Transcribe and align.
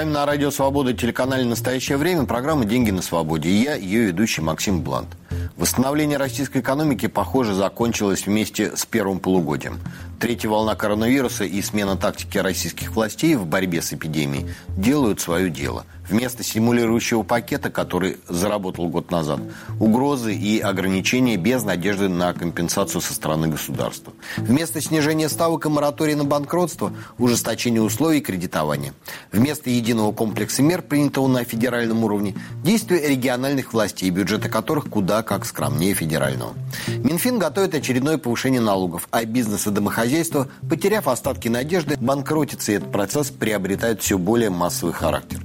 вами 0.00 0.12
на 0.12 0.24
Радио 0.24 0.50
Свобода, 0.50 0.94
телеканале 0.94 1.44
«Настоящее 1.44 1.98
время» 1.98 2.24
программа 2.24 2.64
«Деньги 2.64 2.90
на 2.90 3.02
свободе». 3.02 3.50
И 3.50 3.62
я, 3.62 3.74
ее 3.74 4.04
ведущий 4.04 4.40
Максим 4.40 4.80
Блант. 4.80 5.08
Восстановление 5.58 6.16
российской 6.16 6.62
экономики, 6.62 7.06
похоже, 7.06 7.52
закончилось 7.52 8.24
вместе 8.24 8.74
с 8.74 8.86
первым 8.86 9.18
полугодием. 9.18 9.78
Третья 10.20 10.50
волна 10.50 10.74
коронавируса 10.74 11.44
и 11.44 11.62
смена 11.62 11.96
тактики 11.96 12.36
российских 12.36 12.90
властей 12.90 13.36
в 13.36 13.46
борьбе 13.46 13.80
с 13.80 13.94
эпидемией 13.94 14.50
делают 14.76 15.18
свое 15.18 15.48
дело– 15.48 15.86
Вместо 16.10 16.42
стимулирующего 16.42 17.22
пакета, 17.22 17.70
который 17.70 18.16
заработал 18.28 18.88
год 18.88 19.12
назад, 19.12 19.40
угрозы 19.78 20.34
и 20.34 20.58
ограничения 20.58 21.36
без 21.36 21.62
надежды 21.62 22.08
на 22.08 22.32
компенсацию 22.32 23.00
со 23.00 23.14
стороны 23.14 23.46
государства. 23.46 24.12
Вместо 24.36 24.80
снижения 24.80 25.28
ставок 25.28 25.66
и 25.66 25.68
моратория 25.68 26.16
на 26.16 26.24
банкротство– 26.24 26.92
ужесточение 27.18 27.80
условий 27.80 28.20
кредитования. 28.20 28.92
Вместо 29.30 29.70
единого 29.70 30.10
комплекса 30.10 30.62
мер, 30.62 30.82
принятого 30.82 31.28
на 31.28 31.44
федеральном 31.44 32.02
уровне, 32.02 32.34
действия 32.64 33.08
региональных 33.08 33.72
властей, 33.72 34.10
бюджеты 34.10 34.48
которых 34.48 34.90
куда 34.90 35.22
как 35.22 35.46
скромнее 35.46 35.94
федерального. 35.94 36.54
Минфин 36.88 37.38
готовит 37.38 37.76
очередное 37.76 38.18
повышение 38.18 38.60
налогов, 38.60 39.06
а 39.12 39.24
бизнес 39.24 39.68
и 39.68 39.70
домохозяйство, 39.70 40.09
потеряв 40.68 41.08
остатки 41.08 41.48
надежды, 41.48 41.96
банкротятся, 41.98 42.72
и 42.72 42.74
этот 42.76 42.92
процесс 42.92 43.30
приобретает 43.30 44.02
все 44.02 44.18
более 44.18 44.50
массовый 44.50 44.94
характер. 44.94 45.40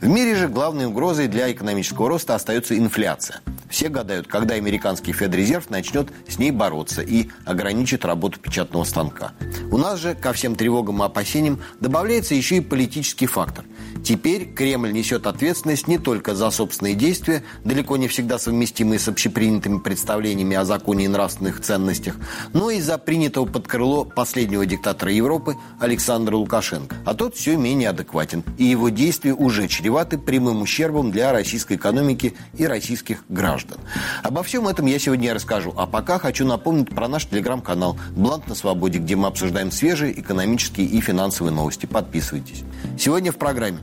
В 0.00 0.06
мире 0.06 0.34
же 0.34 0.48
главной 0.48 0.86
угрозой 0.86 1.28
для 1.28 1.50
экономического 1.50 2.08
роста 2.08 2.34
остается 2.34 2.76
инфляция. 2.76 3.40
Все 3.68 3.88
гадают, 3.88 4.26
когда 4.26 4.54
американский 4.54 5.12
Федрезерв 5.12 5.70
начнет 5.70 6.08
с 6.28 6.38
ней 6.38 6.50
бороться 6.50 7.02
и 7.02 7.28
ограничит 7.44 8.04
работу 8.04 8.40
печатного 8.40 8.84
станка. 8.84 9.32
У 9.70 9.78
нас 9.78 10.00
же 10.00 10.14
ко 10.14 10.32
всем 10.32 10.56
тревогам 10.56 11.02
и 11.02 11.06
опасениям 11.06 11.60
добавляется 11.78 12.34
еще 12.34 12.56
и 12.56 12.60
политический 12.60 13.26
фактор. 13.26 13.64
Теперь 14.04 14.52
Кремль 14.52 14.92
несет 14.92 15.26
ответственность 15.26 15.88
не 15.88 15.98
только 15.98 16.34
за 16.34 16.50
собственные 16.50 16.94
действия, 16.94 17.42
далеко 17.64 17.96
не 17.96 18.08
всегда 18.08 18.38
совместимые 18.38 18.98
с 18.98 19.08
общепринятыми 19.08 19.78
представлениями 19.78 20.56
о 20.56 20.64
законе 20.64 21.04
и 21.04 21.08
нравственных 21.08 21.60
ценностях, 21.60 22.16
но 22.52 22.70
и 22.70 22.80
за 22.80 22.98
принятого 22.98 23.46
под 23.46 23.68
крыло 23.68 24.04
последнего 24.04 24.66
диктатора 24.66 25.12
Европы 25.12 25.56
Александра 25.78 26.36
Лукашенко. 26.36 26.96
А 27.04 27.14
тот 27.14 27.36
все 27.36 27.56
менее 27.56 27.90
адекватен, 27.90 28.44
и 28.58 28.64
его 28.64 28.88
действия 28.88 29.34
уже 29.34 29.68
чреваты 29.68 30.18
прямым 30.18 30.62
ущербом 30.62 31.10
для 31.10 31.32
российской 31.32 31.76
экономики 31.76 32.34
и 32.56 32.66
российских 32.66 33.24
граждан. 33.28 33.78
Обо 34.22 34.42
всем 34.42 34.68
этом 34.68 34.86
я 34.86 34.98
сегодня 34.98 35.34
расскажу, 35.34 35.74
а 35.76 35.86
пока 35.86 36.18
хочу 36.18 36.46
напомнить 36.46 36.90
про 36.90 37.08
наш 37.08 37.26
телеграм-канал 37.26 37.98
«Блант 38.16 38.48
на 38.48 38.54
свободе», 38.54 38.98
где 38.98 39.16
мы 39.16 39.28
обсуждаем 39.28 39.70
свежие 39.70 40.18
экономические 40.18 40.86
и 40.86 41.00
финансовые 41.00 41.52
новости. 41.52 41.86
Подписывайтесь. 41.86 42.62
Сегодня 42.98 43.32
в 43.32 43.36
программе 43.36 43.78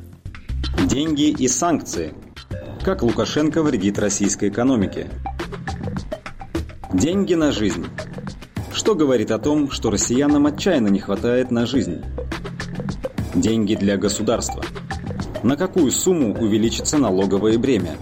Деньги 0.85 1.29
и 1.29 1.47
санкции. 1.47 2.13
Как 2.83 3.01
Лукашенко 3.01 3.63
вредит 3.63 3.99
российской 3.99 4.49
экономике. 4.49 5.09
Деньги 6.93 7.33
на 7.33 7.51
жизнь. 7.51 7.85
Что 8.71 8.95
говорит 8.95 9.31
о 9.31 9.39
том, 9.39 9.71
что 9.71 9.89
россиянам 9.89 10.45
отчаянно 10.45 10.87
не 10.87 10.99
хватает 10.99 11.51
на 11.51 11.65
жизнь? 11.65 12.03
Деньги 13.33 13.75
для 13.75 13.97
государства. 13.97 14.63
На 15.43 15.57
какую 15.57 15.91
сумму 15.91 16.33
увеличится 16.33 16.97
налоговое 16.97 17.57
бремя? 17.57 17.97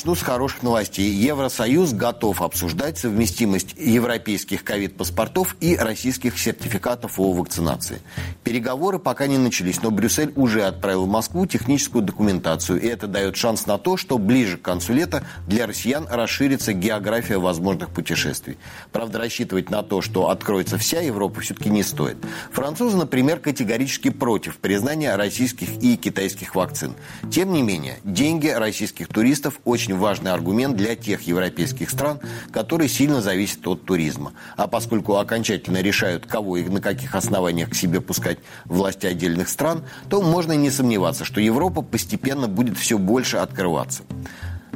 Начну 0.00 0.14
с 0.14 0.22
хороших 0.22 0.62
новостей. 0.62 1.10
Евросоюз 1.10 1.92
готов 1.92 2.40
обсуждать 2.40 2.96
совместимость 2.96 3.74
европейских 3.76 4.64
ковид-паспортов 4.64 5.56
и 5.60 5.76
российских 5.76 6.38
сертификатов 6.38 7.20
о 7.20 7.34
вакцинации. 7.34 8.00
Переговоры 8.42 8.98
пока 8.98 9.26
не 9.26 9.36
начались, 9.36 9.82
но 9.82 9.90
Брюссель 9.90 10.32
уже 10.36 10.62
отправил 10.62 11.04
в 11.04 11.08
Москву 11.08 11.44
техническую 11.44 12.02
документацию, 12.02 12.80
и 12.80 12.86
это 12.86 13.08
дает 13.08 13.36
шанс 13.36 13.66
на 13.66 13.76
то, 13.76 13.98
что 13.98 14.16
ближе 14.16 14.56
к 14.56 14.62
концу 14.62 14.94
лета 14.94 15.22
для 15.46 15.66
россиян 15.66 16.06
расширится 16.10 16.72
география 16.72 17.36
возможных 17.36 17.90
путешествий. 17.90 18.56
Правда, 18.92 19.18
рассчитывать 19.18 19.68
на 19.68 19.82
то, 19.82 20.00
что 20.00 20.30
откроется 20.30 20.78
вся 20.78 21.02
Европа, 21.02 21.42
все-таки 21.42 21.68
не 21.68 21.82
стоит. 21.82 22.16
Французы, 22.52 22.96
например, 22.96 23.38
категорически 23.38 24.08
против 24.08 24.56
признания 24.56 25.14
российских 25.14 25.68
и 25.82 25.98
китайских 25.98 26.54
вакцин. 26.54 26.94
Тем 27.30 27.52
не 27.52 27.60
менее, 27.60 27.98
деньги 28.02 28.48
российских 28.48 29.08
туристов 29.08 29.60
очень 29.66 29.89
очень 29.90 29.98
важный 29.98 30.30
аргумент 30.30 30.76
для 30.76 30.94
тех 30.94 31.22
европейских 31.22 31.90
стран, 31.90 32.20
которые 32.52 32.88
сильно 32.88 33.20
зависят 33.20 33.66
от 33.66 33.84
туризма. 33.84 34.32
А 34.56 34.68
поскольку 34.68 35.16
окончательно 35.16 35.82
решают, 35.82 36.26
кого 36.26 36.58
и 36.58 36.68
на 36.68 36.80
каких 36.80 37.14
основаниях 37.14 37.70
к 37.70 37.74
себе 37.74 38.00
пускать 38.00 38.38
власти 38.64 39.06
отдельных 39.06 39.48
стран, 39.48 39.82
то 40.08 40.22
можно 40.22 40.52
не 40.52 40.70
сомневаться, 40.70 41.24
что 41.24 41.40
Европа 41.40 41.82
постепенно 41.82 42.46
будет 42.46 42.78
все 42.78 42.98
больше 42.98 43.38
открываться. 43.38 44.04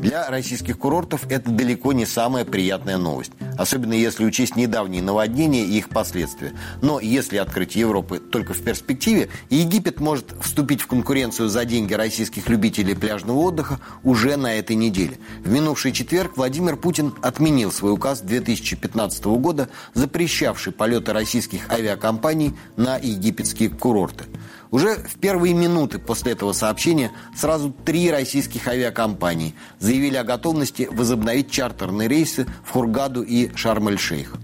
Для 0.04 0.28
российских 0.28 0.78
курортов 0.78 1.22
это 1.30 1.50
далеко 1.50 1.94
не 1.94 2.04
самая 2.04 2.44
приятная 2.44 2.98
новость, 2.98 3.32
особенно 3.56 3.94
если 3.94 4.26
учесть 4.26 4.54
недавние 4.54 5.00
наводнения 5.02 5.64
и 5.64 5.78
их 5.78 5.88
последствия. 5.88 6.52
Но 6.82 7.00
если 7.00 7.38
открыть 7.38 7.74
Европы 7.74 8.18
только 8.18 8.52
в 8.52 8.62
перспективе, 8.62 9.30
Египет 9.48 10.00
может 10.00 10.34
вступить 10.42 10.82
в 10.82 10.88
конкуренцию 10.88 11.48
за 11.48 11.64
деньги 11.64 11.94
российских 11.94 12.50
любителей 12.50 12.94
пляжного 12.94 13.38
отдыха 13.38 13.80
уже 14.02 14.36
на 14.36 14.52
этой 14.54 14.76
неделе. 14.76 15.16
В 15.42 15.50
минувший 15.50 15.92
четверг 15.92 16.36
Владимир 16.36 16.76
Путин 16.76 17.14
отменил 17.22 17.72
свой 17.72 17.94
указ 17.94 18.20
2015 18.20 19.24
года, 19.24 19.70
запрещавший 19.94 20.74
полеты 20.74 21.14
российских 21.14 21.70
авиакомпаний 21.70 22.54
на 22.76 22.98
египетские 22.98 23.70
курорты. 23.70 24.24
Уже 24.74 24.96
в 24.96 25.20
первые 25.20 25.54
минуты 25.54 26.00
после 26.00 26.32
этого 26.32 26.52
сообщения 26.52 27.12
сразу 27.36 27.72
три 27.84 28.10
российских 28.10 28.66
авиакомпании 28.66 29.54
заявили 29.78 30.16
о 30.16 30.24
готовности 30.24 30.88
возобновить 30.90 31.48
чартерные 31.48 32.08
рейсы 32.08 32.44
в 32.64 32.72
Хургаду 32.72 33.22
и 33.22 33.54
Шарм-эль-Шейх. 33.54 34.34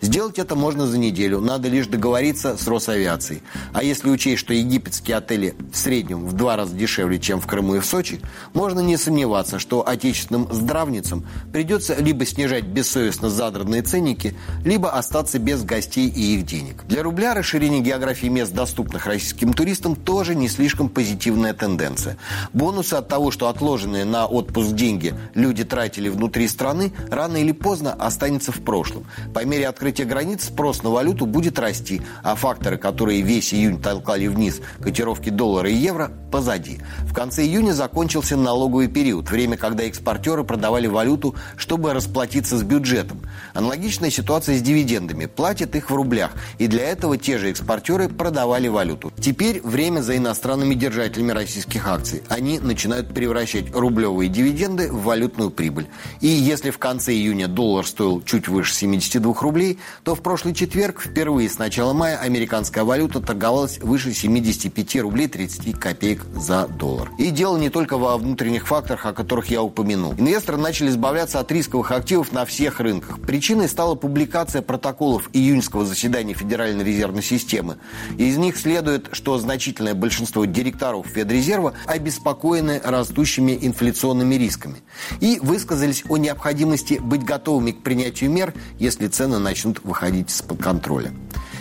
Сделать 0.00 0.38
это 0.38 0.54
можно 0.54 0.86
за 0.86 0.96
неделю, 0.96 1.40
надо 1.40 1.68
лишь 1.68 1.88
договориться 1.88 2.56
с 2.56 2.68
Росавиацией. 2.68 3.42
А 3.72 3.82
если 3.82 4.08
учесть, 4.08 4.38
что 4.38 4.54
египетские 4.54 5.16
отели 5.16 5.56
в 5.72 5.76
среднем 5.76 6.24
в 6.24 6.34
два 6.34 6.54
раза 6.56 6.74
дешевле, 6.74 7.18
чем 7.18 7.40
в 7.40 7.48
Крыму 7.48 7.74
и 7.76 7.80
в 7.80 7.84
Сочи, 7.84 8.20
можно 8.54 8.78
не 8.78 8.96
сомневаться, 8.96 9.58
что 9.58 9.86
отечественным 9.86 10.48
здравницам 10.52 11.26
придется 11.52 11.96
либо 11.96 12.24
снижать 12.26 12.64
бессовестно 12.64 13.28
задранные 13.28 13.82
ценники, 13.82 14.36
либо 14.64 14.92
остаться 14.92 15.40
без 15.40 15.64
гостей 15.64 16.08
и 16.08 16.36
их 16.36 16.46
денег. 16.46 16.84
Для 16.86 17.02
рубля 17.02 17.34
расширение 17.34 17.80
географии 17.80 18.28
мест, 18.28 18.52
доступных 18.52 19.06
российским 19.06 19.52
туристам, 19.52 19.96
тоже 19.96 20.36
не 20.36 20.48
слишком 20.48 20.88
позитивная 20.88 21.54
тенденция. 21.54 22.18
Бонусы 22.52 22.94
от 22.94 23.08
того, 23.08 23.32
что 23.32 23.48
отложенные 23.48 24.04
на 24.04 24.26
отпуск 24.26 24.74
деньги 24.74 25.14
люди 25.34 25.64
тратили 25.64 26.08
внутри 26.08 26.46
страны, 26.46 26.92
рано 27.10 27.38
или 27.38 27.50
поздно 27.50 27.94
останется 27.94 28.52
в 28.52 28.60
прошлом. 28.60 29.04
По 29.34 29.44
мере 29.44 29.66
открытия 29.66 29.87
открытия 29.88 30.04
границ 30.04 30.44
спрос 30.44 30.82
на 30.82 30.90
валюту 30.90 31.24
будет 31.24 31.58
расти, 31.58 32.02
а 32.22 32.34
факторы, 32.34 32.76
которые 32.76 33.22
весь 33.22 33.54
июнь 33.54 33.80
толкали 33.80 34.26
вниз 34.26 34.60
котировки 34.82 35.30
доллара 35.30 35.70
и 35.70 35.74
евро, 35.74 36.10
позади. 36.30 36.78
В 37.06 37.14
конце 37.14 37.42
июня 37.44 37.72
закончился 37.72 38.36
налоговый 38.36 38.88
период, 38.88 39.30
время, 39.30 39.56
когда 39.56 39.84
экспортеры 39.84 40.44
продавали 40.44 40.88
валюту, 40.88 41.34
чтобы 41.56 41.94
расплатиться 41.94 42.58
с 42.58 42.62
бюджетом. 42.62 43.22
Аналогичная 43.54 44.10
ситуация 44.10 44.58
с 44.58 44.60
дивидендами. 44.60 45.24
Платят 45.24 45.74
их 45.74 45.88
в 45.88 45.94
рублях, 45.94 46.32
и 46.58 46.66
для 46.66 46.84
этого 46.84 47.16
те 47.16 47.38
же 47.38 47.50
экспортеры 47.50 48.10
продавали 48.10 48.68
валюту. 48.68 49.10
Теперь 49.18 49.62
время 49.62 50.02
за 50.02 50.18
иностранными 50.18 50.74
держателями 50.74 51.32
российских 51.32 51.88
акций. 51.88 52.22
Они 52.28 52.58
начинают 52.58 53.14
превращать 53.14 53.74
рублевые 53.74 54.28
дивиденды 54.28 54.92
в 54.92 55.04
валютную 55.04 55.50
прибыль. 55.50 55.86
И 56.20 56.26
если 56.26 56.70
в 56.70 56.78
конце 56.78 57.14
июня 57.14 57.48
доллар 57.48 57.86
стоил 57.86 58.22
чуть 58.22 58.48
выше 58.48 58.74
72 58.74 59.34
рублей, 59.40 59.77
то 60.04 60.14
в 60.14 60.22
прошлый 60.22 60.54
четверг, 60.54 61.00
впервые 61.00 61.48
с 61.48 61.58
начала 61.58 61.92
мая, 61.92 62.16
американская 62.18 62.84
валюта 62.84 63.20
торговалась 63.20 63.78
выше 63.78 64.12
75 64.12 64.96
рублей 65.02 65.28
30 65.28 65.78
копеек 65.78 66.24
за 66.34 66.66
доллар. 66.66 67.10
И 67.18 67.30
дело 67.30 67.56
не 67.56 67.68
только 67.68 67.98
во 67.98 68.16
внутренних 68.16 68.66
факторах, 68.66 69.06
о 69.06 69.12
которых 69.12 69.50
я 69.50 69.62
упомянул. 69.62 70.14
Инвесторы 70.14 70.58
начали 70.58 70.88
избавляться 70.88 71.40
от 71.40 71.52
рисковых 71.52 71.90
активов 71.90 72.32
на 72.32 72.44
всех 72.44 72.80
рынках. 72.80 73.20
Причиной 73.20 73.68
стала 73.68 73.94
публикация 73.94 74.62
протоколов 74.62 75.28
июньского 75.32 75.84
заседания 75.84 76.34
Федеральной 76.34 76.84
резервной 76.84 77.22
системы. 77.22 77.78
Из 78.16 78.36
них 78.38 78.56
следует, 78.56 79.08
что 79.12 79.38
значительное 79.38 79.94
большинство 79.94 80.44
директоров 80.46 81.06
Федрезерва 81.06 81.74
обеспокоены 81.86 82.80
растущими 82.82 83.58
инфляционными 83.60 84.36
рисками 84.36 84.76
и 85.20 85.38
высказались 85.42 86.04
о 86.08 86.16
необходимости 86.16 86.94
быть 86.94 87.24
готовыми 87.24 87.72
к 87.72 87.82
принятию 87.82 88.30
мер, 88.30 88.54
если 88.78 89.08
цены 89.08 89.38
начнут 89.38 89.67
начнут 89.68 89.84
выходить 89.84 90.30
из-под 90.30 90.62
контроля. 90.62 91.12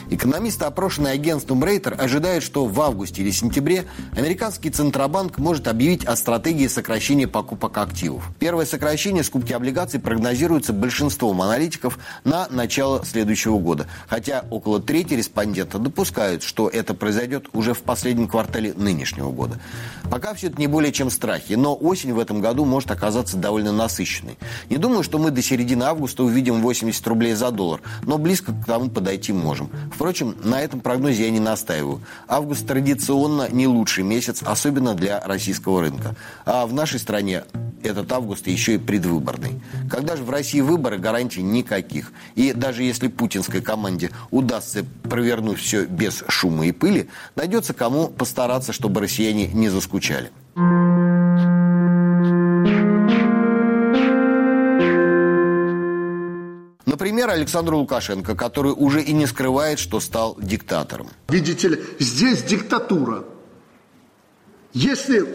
Экономисты, 0.09 0.63
опрошенные 0.63 1.13
агентством 1.13 1.63
Рейтер, 1.65 1.95
ожидают, 1.99 2.41
что 2.41 2.65
в 2.65 2.79
августе 2.79 3.21
или 3.21 3.31
сентябре 3.31 3.85
американский 4.15 4.69
Центробанк 4.69 5.37
может 5.37 5.67
объявить 5.67 6.05
о 6.05 6.15
стратегии 6.15 6.67
сокращения 6.67 7.27
покупок 7.27 7.77
активов. 7.77 8.23
Первое 8.39 8.65
сокращение 8.65 9.23
скупки 9.25 9.51
облигаций 9.51 9.99
прогнозируется 9.99 10.71
большинством 10.71 11.41
аналитиков 11.41 11.99
на 12.23 12.47
начало 12.49 13.03
следующего 13.03 13.59
года, 13.59 13.87
хотя 14.07 14.45
около 14.49 14.79
трети 14.79 15.13
респондентов 15.15 15.83
допускают, 15.83 16.41
что 16.41 16.69
это 16.69 16.93
произойдет 16.93 17.47
уже 17.51 17.73
в 17.73 17.81
последнем 17.81 18.29
квартале 18.29 18.73
нынешнего 18.73 19.31
года. 19.31 19.59
Пока 20.09 20.33
все 20.33 20.47
это 20.47 20.57
не 20.57 20.67
более 20.67 20.93
чем 20.93 21.09
страхи, 21.09 21.53
но 21.53 21.75
осень 21.75 22.13
в 22.13 22.19
этом 22.19 22.39
году 22.39 22.63
может 22.63 22.91
оказаться 22.91 23.35
довольно 23.35 23.73
насыщенной. 23.73 24.37
Не 24.69 24.77
думаю, 24.77 25.03
что 25.03 25.19
мы 25.19 25.31
до 25.31 25.41
середины 25.41 25.83
августа 25.83 26.23
увидим 26.23 26.61
80 26.61 27.05
рублей 27.07 27.33
за 27.33 27.51
доллар, 27.51 27.81
но 28.03 28.17
близко 28.17 28.53
к 28.53 28.65
тому 28.65 28.89
подойти 28.89 29.33
можем. 29.33 29.69
Впрочем, 29.97 30.35
на 30.43 30.61
этом 30.61 30.79
прогнозе 30.79 31.23
я 31.23 31.31
не 31.31 31.39
настаиваю. 31.39 32.03
Август 32.27 32.67
традиционно 32.67 33.47
не 33.49 33.65
лучший 33.65 34.03
месяц, 34.03 34.43
особенно 34.45 34.93
для 34.93 35.19
российского 35.21 35.81
рынка. 35.81 36.15
А 36.45 36.67
в 36.67 36.73
нашей 36.73 36.99
стране 36.99 37.45
этот 37.81 38.11
август 38.11 38.45
еще 38.45 38.75
и 38.75 38.77
предвыборный. 38.77 39.59
Когда 39.89 40.15
же 40.15 40.23
в 40.23 40.29
России 40.29 40.61
выборы, 40.61 40.99
гарантий 40.99 41.41
никаких. 41.41 42.11
И 42.35 42.53
даже 42.53 42.83
если 42.83 43.07
путинской 43.07 43.61
команде 43.61 44.11
удастся 44.29 44.85
провернуть 45.01 45.57
все 45.57 45.85
без 45.85 46.23
шума 46.27 46.67
и 46.67 46.71
пыли, 46.71 47.09
найдется 47.35 47.73
кому 47.73 48.09
постараться, 48.09 48.73
чтобы 48.73 49.01
россияне 49.01 49.47
не 49.47 49.67
заскучали. 49.67 50.29
Например, 56.97 57.29
Александр 57.29 57.75
Лукашенко, 57.75 58.35
который 58.35 58.71
уже 58.71 59.03
и 59.03 59.13
не 59.13 59.27
скрывает, 59.27 59.77
что 59.77 59.99
стал 59.99 60.35
диктатором. 60.41 61.09
Видите 61.29 61.67
ли, 61.67 61.83
здесь 61.99 62.41
диктатура. 62.41 63.23
Если 64.73 65.27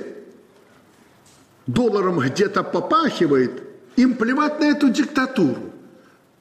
долларом 1.68 2.18
где-то 2.18 2.64
попахивает, 2.64 3.62
им 3.94 4.16
плевать 4.16 4.58
на 4.58 4.64
эту 4.64 4.88
диктатуру. 4.88 5.70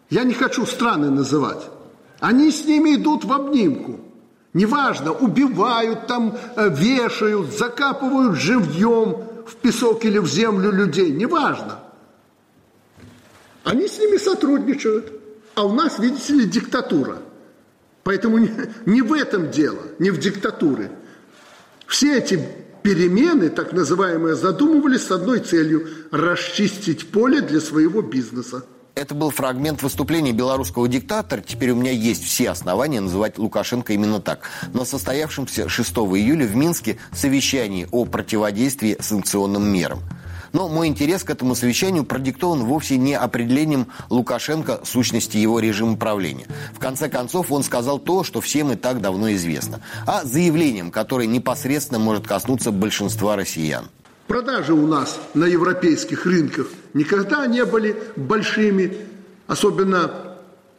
Я 0.09 0.23
не 0.23 0.33
хочу 0.33 0.65
страны 0.65 1.11
называть. 1.11 1.69
Они 2.19 2.49
с 2.49 2.65
ними 2.65 2.95
идут 2.95 3.23
в 3.23 3.31
обнимку. 3.31 3.99
Неважно, 4.53 5.11
убивают 5.11 6.07
там, 6.07 6.35
э, 6.55 6.67
вешают, 6.69 7.55
закапывают 7.55 8.39
живьем 8.39 9.17
в 9.45 9.55
песок 9.61 10.03
или 10.03 10.17
в 10.17 10.25
землю 10.25 10.71
людей. 10.71 11.11
Неважно. 11.11 11.80
Они 13.63 13.87
с 13.87 13.99
ними 13.99 14.17
сотрудничают. 14.17 15.13
А 15.55 15.65
у 15.65 15.73
нас, 15.73 15.99
видите 15.99 16.33
ли, 16.33 16.45
диктатура. 16.45 17.21
Поэтому 18.03 18.37
не, 18.37 18.51
не 18.85 19.01
в 19.01 19.13
этом 19.13 19.51
дело, 19.51 19.81
не 19.99 20.09
в 20.09 20.19
диктатуре. 20.19 20.91
Все 21.87 22.17
эти 22.17 22.43
перемены, 22.81 23.49
так 23.49 23.73
называемые, 23.73 24.35
задумывались 24.35 25.03
с 25.03 25.11
одной 25.11 25.39
целью– 25.39 25.87
расчистить 26.11 27.11
поле 27.11 27.41
для 27.41 27.59
своего 27.59 28.01
бизнеса. 28.01 28.65
Это 28.95 29.13
был 29.13 29.29
фрагмент 29.29 29.83
выступления 29.83 30.31
белорусского 30.31 30.87
диктатора. 30.87 31.41
Теперь 31.41 31.71
у 31.71 31.75
меня 31.75 31.91
есть 31.91 32.23
все 32.23 32.49
основания 32.49 33.01
называть 33.01 33.37
Лукашенко 33.37 33.93
именно 33.93 34.19
так. 34.19 34.49
На 34.73 34.83
состоявшемся 34.83 35.69
6 35.69 35.91
июля 35.91 36.45
в 36.45 36.55
Минске 36.55 36.97
совещании 37.13 37.87
о 37.91 38.05
противодействии 38.05 38.97
санкционным 38.99 39.67
мерам– 39.71 39.99
но 40.53 40.67
мой 40.67 40.87
интерес 40.87 41.23
к 41.23 41.29
этому 41.29 41.55
совещанию 41.55 42.03
продиктован 42.03 42.65
вовсе 42.65 42.97
не 42.97 43.15
определением 43.15 43.87
Лукашенко 44.09 44.81
сущности 44.83 45.37
его 45.37 45.59
режима 45.59 45.97
правления. 45.97 46.47
В 46.73 46.79
конце 46.79 47.09
концов, 47.09 47.51
он 47.51 47.63
сказал 47.63 47.99
то, 47.99 48.23
что 48.23 48.41
всем 48.41 48.71
и 48.71 48.75
так 48.75 49.01
давно 49.01 49.31
известно, 49.33 49.81
а 50.05 50.23
заявлением, 50.23 50.91
которое 50.91 51.27
непосредственно 51.27 51.99
может 51.99 52.27
коснуться 52.27 52.71
большинства 52.71 53.35
россиян. 53.35 53.85
Продажи 54.27 54.73
у 54.73 54.87
нас 54.87 55.19
на 55.33 55.45
европейских 55.45 56.25
рынках 56.25 56.67
никогда 56.93 57.45
не 57.47 57.65
были 57.65 57.95
большими, 58.15 58.95
особенно 59.47 60.37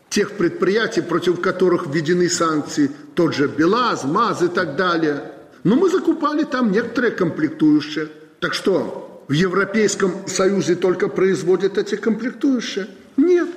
тех 0.08 0.36
предприятий, 0.36 1.02
против 1.02 1.40
которых 1.40 1.86
введены 1.86 2.28
санкции, 2.28 2.90
тот 3.14 3.34
же 3.34 3.48
БелАЗ, 3.48 4.04
МАЗ 4.04 4.42
и 4.42 4.48
так 4.48 4.76
далее. 4.76 5.32
Но 5.64 5.76
мы 5.76 5.90
закупали 5.90 6.44
там 6.44 6.72
некоторые 6.72 7.12
комплектующие. 7.12 8.08
Так 8.40 8.54
что 8.54 9.11
в 9.32 9.34
Европейском 9.34 10.28
Союзе 10.28 10.74
только 10.74 11.08
производят 11.08 11.78
эти 11.78 11.94
комплектующие? 11.94 12.86
Нет. 13.16 13.48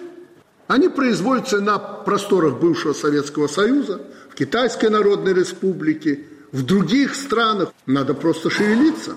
Они 0.67 0.87
производятся 0.87 1.59
на 1.59 1.77
просторах 1.77 2.61
бывшего 2.61 2.93
Советского 2.93 3.47
Союза, 3.47 4.01
в 4.31 4.35
Китайской 4.35 4.89
Народной 4.89 5.33
Республике, 5.33 6.21
в 6.53 6.63
других 6.63 7.13
странах. 7.13 7.73
Надо 7.85 8.13
просто 8.13 8.49
шевелиться 8.49 9.15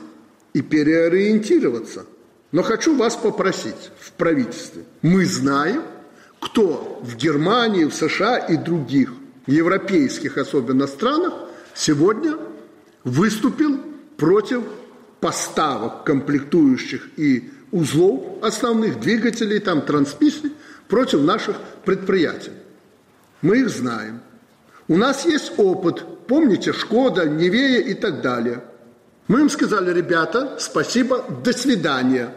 и 0.53 0.61
переориентироваться. 0.61 2.07
Но 2.51 2.65
хочу 2.65 2.97
вас 2.97 3.15
попросить 3.15 3.93
в 4.01 4.11
правительстве. 4.15 4.83
Мы 5.01 5.27
знаем, 5.27 5.85
кто 6.41 7.01
в 7.05 7.15
Германии, 7.15 7.85
в 7.85 7.95
США 7.95 8.37
и 8.37 8.57
других 8.57 9.13
европейских 9.47 10.37
особенно 10.37 10.89
странах 10.89 11.35
сегодня 11.77 12.37
выступил 13.05 13.79
против 14.17 14.65
поставок 15.21 16.05
комплектующих 16.05 17.09
и 17.17 17.51
узлов 17.71 18.43
основных 18.43 19.01
двигателей, 19.01 19.59
там 19.59 19.83
трансмиссий 19.83 20.53
против 20.89 21.21
наших 21.23 21.57
предприятий. 21.85 22.53
Мы 23.43 23.59
их 23.59 23.69
знаем. 23.69 24.21
У 24.89 24.97
нас 24.97 25.27
есть 25.27 25.53
опыт, 25.59 26.05
помните, 26.27 26.73
Шкода, 26.73 27.29
Невея 27.29 27.81
и 27.81 27.95
так 27.95 28.23
далее. 28.23 28.65
Мы 29.29 29.41
им 29.41 29.51
сказали, 29.51 29.93
ребята, 29.93 30.57
спасибо, 30.59 31.25
до 31.45 31.53
свидания. 31.53 32.35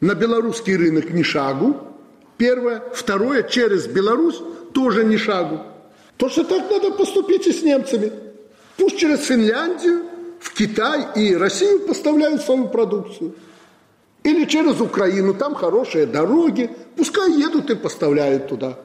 На 0.00 0.14
белорусский 0.14 0.76
рынок 0.76 1.10
ни 1.10 1.22
шагу. 1.22 1.76
Первое. 2.38 2.82
Второе, 2.94 3.42
через 3.42 3.86
Беларусь 3.86 4.40
тоже 4.72 5.04
ни 5.04 5.16
шагу. 5.16 5.60
То, 6.16 6.28
что 6.28 6.44
так 6.44 6.70
надо 6.70 6.92
поступить 6.92 7.46
и 7.46 7.52
с 7.52 7.62
немцами. 7.62 8.12
Пусть 8.76 8.98
через 8.98 9.26
Финляндию, 9.26 10.04
в 10.44 10.52
Китай 10.52 11.06
и 11.16 11.34
Россию 11.34 11.80
поставляют 11.80 12.42
свою 12.42 12.68
продукцию. 12.68 13.34
Или 14.22 14.44
через 14.44 14.78
Украину, 14.78 15.32
там 15.32 15.54
хорошие 15.54 16.04
дороги, 16.04 16.70
пускай 16.96 17.32
едут 17.32 17.70
и 17.70 17.74
поставляют 17.74 18.48
туда. 18.48 18.78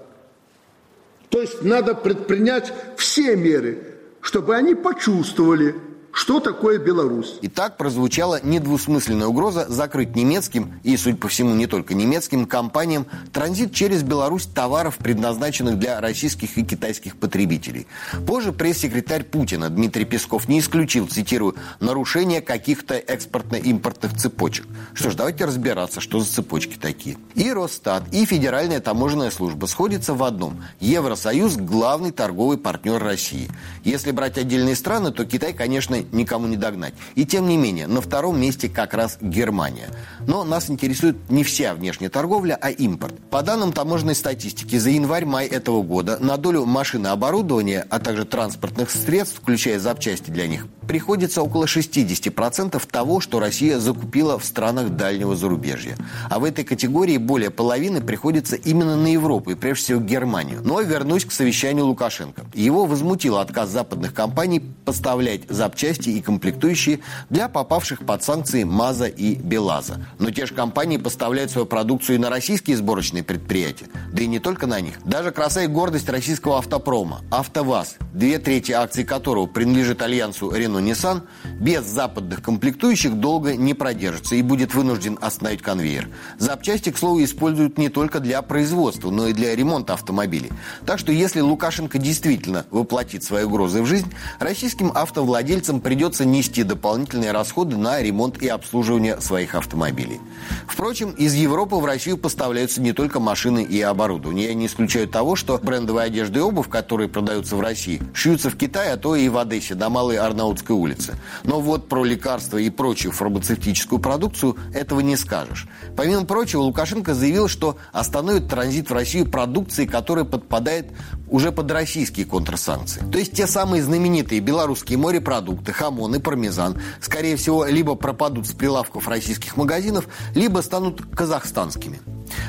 То 1.28 1.42
есть 1.42 1.62
надо 1.62 1.96
предпринять 1.96 2.74
все 2.96 3.36
меры, 3.36 3.98
чтобы 4.22 4.56
они 4.56 4.74
почувствовали, 4.74 5.76
что 6.12 6.40
такое 6.40 6.80
Беларусь? 6.80 7.38
И 7.42 7.48
так 7.48 7.78
прозвучала 7.78 8.40
недвусмысленная 8.44 9.28
угроза 9.28 9.66
закрыть 9.70 10.16
немецким 10.16 10.80
и, 10.84 10.98
судя 10.98 11.18
по 11.18 11.28
всему, 11.28 11.54
не 11.54 11.68
только 11.68 11.94
немецким 11.94 12.46
компаниям 12.46 13.06
транзит 13.32 13.74
через 13.74 14.02
Беларусь 14.04 14.46
товаров, 14.46 14.98
предназначенных 14.98 15.78
для 15.78 16.02
российских 16.02 16.58
и 16.58 16.64
китайских 16.64 17.18
потребителей. 17.18 17.88
Позже 18.26 18.52
пресс-секретарь 18.52 19.24
Путина 19.24 19.70
Дмитрий 19.70 20.06
Песков 20.06 20.48
не 20.48 20.60
исключил, 20.60 21.08
цитирую, 21.08 21.56
нарушение 21.80 22.42
каких-то 22.42 22.96
экспортно-импортных 22.96 24.18
цепочек. 24.18 24.68
Что 24.94 25.12
ж, 25.12 25.16
давайте 25.16 25.46
разбираться, 25.46 26.02
что 26.02 26.20
за 26.20 26.32
цепочки 26.32 26.78
такие. 26.80 27.18
И 27.36 27.52
Росстат, 27.52 28.04
и 28.12 28.26
Федеральная 28.26 28.80
таможенная 28.80 29.32
служба 29.32 29.68
сходятся 29.68 30.14
в 30.14 30.24
одном. 30.24 30.64
Евросоюз– 30.80 31.56
главный 31.58 32.12
торговый 32.12 32.58
партнер 32.58 33.02
России. 33.02 33.50
Если 33.84 34.12
брать 34.12 34.38
отдельные 34.38 34.76
страны, 34.76 35.12
то 35.12 35.26
Китай, 35.26 35.54
конечно, 35.54 35.99
никому 36.12 36.48
не 36.48 36.58
догнать. 36.58 36.94
И 37.16 37.26
тем 37.26 37.48
не 37.48 37.58
менее, 37.58 37.88
на 37.88 38.02
втором 38.02 38.40
месте 38.40 38.70
как 38.70 38.94
раз 38.94 39.18
Германия. 39.22 39.90
Но 40.28 40.44
нас 40.44 40.70
интересует 40.70 41.18
не 41.30 41.44
вся 41.44 41.74
внешняя 41.74 42.10
торговля, 42.10 42.58
а 42.60 42.70
импорт. 42.70 43.16
По 43.30 43.42
данным 43.42 43.74
таможенной 43.74 44.16
статистики, 44.16 44.78
за 44.78 44.90
январь-май 44.92 45.48
этого 45.48 45.82
года 45.82 46.18
на 46.20 46.38
долю 46.38 46.66
машин 46.66 47.08
оборудования, 47.08 47.86
а 47.90 48.00
также 48.00 48.26
транспортных 48.26 48.90
средств, 48.92 49.40
включая 49.40 49.80
запчасти 49.80 50.30
для 50.32 50.48
них, 50.48 50.68
приходится 50.88 51.44
около 51.44 51.66
60% 51.66 52.82
того, 52.90 53.20
что 53.20 53.40
Россия 53.40 53.78
закупила 53.80 54.40
в 54.40 54.46
странах 54.46 54.90
дальнего 54.90 55.36
зарубежья. 55.36 55.98
А 56.30 56.40
в 56.40 56.44
этой 56.44 56.64
категории 56.64 57.18
более 57.18 57.52
половины 57.52 58.02
приходится 58.02 58.56
именно 58.56 58.96
на 58.96 59.08
Европу 59.08 59.52
и 59.52 59.56
прежде 59.56 59.84
всего 59.84 60.02
Германию. 60.02 60.62
Но 60.64 60.82
вернусь 60.82 61.26
к 61.26 61.32
совещанию 61.32 61.86
Лукашенко. 61.86 62.46
Его 62.54 62.86
возмутил 62.86 63.38
отказ 63.38 63.70
западных 63.70 64.14
компаний 64.14 64.62
поставлять 64.86 65.42
запчасти 65.50 65.89
и 65.98 66.22
комплектующие 66.22 67.00
для 67.30 67.50
попавших 67.50 68.06
под 68.06 68.24
санкции 68.24 68.64
МАЗа 68.64 69.06
и 69.06 69.36
БелАЗа. 69.36 70.06
Но 70.18 70.32
те 70.32 70.46
же 70.46 70.54
компании 70.54 70.98
поставляют 70.98 71.52
свою 71.52 71.68
продукцию 71.68 72.16
и 72.16 72.20
на 72.20 72.30
российские 72.30 72.78
сборочные 72.78 73.24
предприятия. 73.24 73.88
Да 74.12 74.24
и 74.24 74.28
не 74.28 74.40
только 74.40 74.66
на 74.66 74.80
них. 74.80 74.96
Даже 75.06 75.32
краса 75.32 75.64
и 75.64 75.68
гордость 75.68 76.10
российского 76.10 76.58
автопрома– 76.58 77.22
АвтоВАЗ, 77.32 77.98
две 78.14 78.40
трети 78.40 78.72
акций 78.72 79.04
которого 79.04 79.46
принадлежит 79.46 80.02
альянсу 80.02 80.52
Рено 80.52 80.80
Renault 80.80 80.90
Nissan 80.90 81.22
без 81.60 81.86
западных 81.86 82.42
комплектующих 82.42 83.16
долго 83.16 83.56
не 83.56 83.74
продержится 83.74 84.36
и 84.36 84.42
будет 84.42 84.74
вынужден 84.74 85.18
остановить 85.22 85.62
конвейер. 85.62 86.10
Запчасти, 86.38 86.92
к 86.92 86.98
слову, 86.98 87.24
используют 87.24 87.78
не 87.78 87.90
только 87.90 88.20
для 88.20 88.42
производства, 88.42 89.10
но 89.10 89.28
и 89.28 89.34
для 89.34 89.56
ремонта 89.56 89.94
автомобилей. 89.94 90.52
Так 90.86 91.00
что 91.00 91.12
если 91.12 91.42
Лукашенко 91.42 91.98
действительно 91.98 92.66
воплотит 92.72 93.24
свои 93.24 93.44
угрозы 93.44 93.82
в 93.82 93.86
жизнь, 93.86 94.12
российским 94.40 94.92
автовладельцам 94.94 95.79
придется 95.80 96.26
нести 96.26 96.64
дополнительные 96.64 97.32
расходы 97.32 97.78
на 97.78 98.02
ремонт 98.02 98.42
и 98.42 98.48
обслуживание 98.48 99.20
своих 99.22 99.56
автомобилей. 99.56 100.20
Впрочем, 100.68 101.12
из 101.12 101.34
Европы 101.34 101.76
в 101.76 101.86
Россию 101.86 102.18
поставляются 102.18 102.82
не 102.82 102.94
только 102.94 103.20
машины 103.20 103.64
и 103.64 103.82
оборудование. 103.82 104.48
Я 104.48 104.54
не 104.54 104.68
исключаю 104.68 105.08
того, 105.08 105.36
что 105.36 105.60
брендовая 105.62 106.08
одежда 106.08 106.40
и 106.40 106.42
обувь, 106.42 106.70
которые 106.70 107.10
продаются 107.10 107.56
в 107.56 107.62
России, 107.62 108.02
шьются 108.14 108.50
в 108.50 108.56
Китае, 108.56 108.94
а 108.94 108.98
то 108.98 109.16
и 109.16 109.28
в 109.30 109.38
Одессе, 109.38 109.76
до 109.76 109.90
Малой 109.90 110.18
Арнаутской 110.18 110.76
улицы. 110.76 111.16
Но 111.44 111.62
вот 111.62 111.90
про 111.90 112.04
лекарства 112.04 112.58
и 112.58 112.70
прочую 112.70 113.12
фармацевтическую 113.12 114.00
продукцию 114.00 114.58
этого 114.74 115.00
не 115.00 115.18
скажешь. 115.18 115.68
Помимо 115.96 116.26
прочего, 116.26 116.62
Лукашенко 116.62 117.14
заявил, 117.14 117.48
что 117.48 117.78
остановит 117.92 118.48
транзит 118.48 118.90
в 118.90 118.94
Россию 118.94 119.30
продукции, 119.30 119.86
которая 119.86 120.26
подпадает 120.26 120.92
уже 121.28 121.52
под 121.52 121.72
российские 121.72 122.26
контрсанкции. 122.26 123.04
То 123.12 123.18
есть 123.18 123.34
те 123.34 123.48
самые 123.48 123.84
знаменитые 123.84 124.42
белорусские 124.42 124.98
морепродукты, 124.98 125.69
хамон 125.72 126.16
и 126.16 126.20
пармезан, 126.20 126.82
скорее 127.02 127.36
всего, 127.36 127.66
либо 127.66 127.96
пропадут 127.96 128.48
с 128.48 128.54
прилавков 128.54 129.08
российских 129.08 129.58
магазинов, 129.58 130.08
либо 130.36 130.60
станут 130.60 131.02
казахстанскими. 131.16 132.00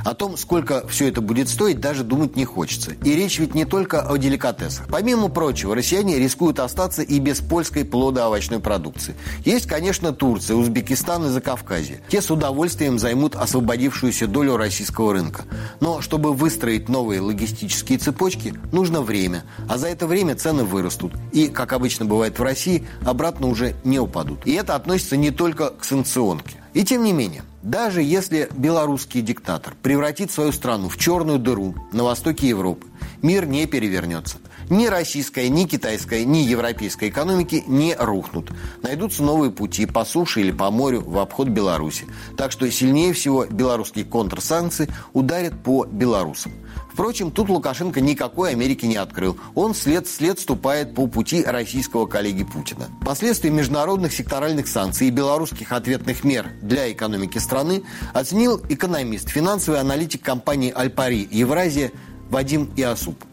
О 0.05 0.15
том, 0.15 0.37
сколько 0.37 0.87
все 0.89 1.09
это 1.09 1.21
будет 1.21 1.49
стоить, 1.49 1.81
даже 1.81 2.05
думать 2.05 2.37
не 2.37 2.45
хочется. 2.45 2.93
И 3.05 3.15
речь 3.15 3.39
ведь 3.39 3.55
не 3.55 3.65
только 3.65 4.03
о 4.03 4.17
деликатесах. 4.17 4.87
Помимо 4.89 5.29
прочего, 5.29 5.75
россияне 5.75 6.19
рискуют 6.19 6.61
остаться 6.61 7.03
и 7.03 7.19
без 7.19 7.41
польской 7.41 7.85
плодоовощной 7.85 8.61
продукции. 8.61 9.15
Есть, 9.45 9.67
конечно, 9.67 10.13
Турция, 10.13 10.57
Узбекистан 10.57 11.27
и 11.27 11.29
Закавказье. 11.29 12.01
Те 12.09 12.23
с 12.23 12.31
удовольствием 12.31 12.99
займут 12.99 13.37
освободившуюся 13.37 14.27
долю 14.27 14.57
российского 14.57 15.13
рынка. 15.13 15.45
Но 15.81 16.01
чтобы 16.01 16.33
выстроить 16.33 16.89
новые 16.89 17.21
логистические 17.21 17.99
цепочки, 17.99 18.55
нужно 18.73 19.03
время. 19.03 19.45
А 19.69 19.79
за 19.79 19.89
это 19.89 20.07
время 20.07 20.35
цены 20.35 20.65
вырастут. 20.65 21.13
И, 21.33 21.49
как 21.49 21.73
обычно 21.73 22.05
бывает 22.05 22.39
в 22.39 22.43
России, 22.43 22.87
обратно 23.05 23.49
уже 23.49 23.75
не 23.85 23.99
упадут. 23.99 24.47
И 24.47 24.53
это 24.53 24.75
относится 24.75 25.17
не 25.17 25.31
только 25.31 25.71
к 25.71 25.85
санкционке. 25.85 26.57
И 26.73 26.85
тем 26.85 27.03
не 27.05 27.13
менее, 27.13 27.43
даже 27.62 28.02
если 28.02 28.49
белорусский 28.55 29.21
диктатор 29.21 29.75
превратит 29.83 30.31
свою 30.31 30.52
страну 30.52 30.88
в 30.88 30.97
черную 30.97 31.38
дыру 31.38 31.75
на 31.93 32.05
востоке 32.05 32.49
Европы, 32.49 32.87
мир 33.23 33.47
не 33.47 33.67
перевернется. 33.67 34.38
Ни 34.71 34.87
российская, 34.87 35.49
ни 35.49 35.64
китайская, 35.64 36.25
ни 36.25 36.38
европейская 36.38 37.09
экономики 37.09 37.64
не 37.67 37.95
рухнут. 37.99 38.52
Найдутся 38.83 39.25
новые 39.25 39.50
пути 39.50 39.85
по 39.85 40.05
суше 40.05 40.40
или 40.40 40.52
по 40.52 40.71
морю 40.71 41.02
в 41.05 41.19
обход 41.19 41.49
Беларуси. 41.49 42.07
Так 42.37 42.52
что 42.52 42.71
сильнее 42.71 43.12
всего 43.12 43.47
белорусские 43.47 44.05
контрсанкции 44.05 44.88
ударят 45.12 45.61
по 45.62 45.85
белорусам. 45.87 46.52
Впрочем, 47.00 47.30
тут 47.30 47.49
Лукашенко 47.49 48.02
никакой 48.02 48.50
Америки 48.50 48.85
не 48.85 48.97
открыл. 48.97 49.38
Он 49.54 49.75
след 49.75 50.07
след 50.07 50.38
ступает 50.38 50.95
по 50.95 51.07
пути 51.07 51.42
российского 51.42 52.04
коллеги 52.04 52.45
Путина. 52.45 52.90
Последствия 53.07 53.49
международных 53.49 54.12
секторальных 54.12 54.69
санкций 54.69 55.09
и 55.09 55.11
белорусских 55.11 55.73
ответных 55.73 56.25
мер 56.25 56.50
для 56.61 56.92
экономики 56.92 57.38
страны 57.38 57.85
оценил 58.12 58.61
экономист, 58.69 59.30
финансовый 59.30 59.80
аналитик 59.80 60.21
компании 60.23 60.71
«Альпари 60.76 61.26
Евразия» 61.30 61.90
Вадим 62.28 62.71
Иосуп 62.76 63.25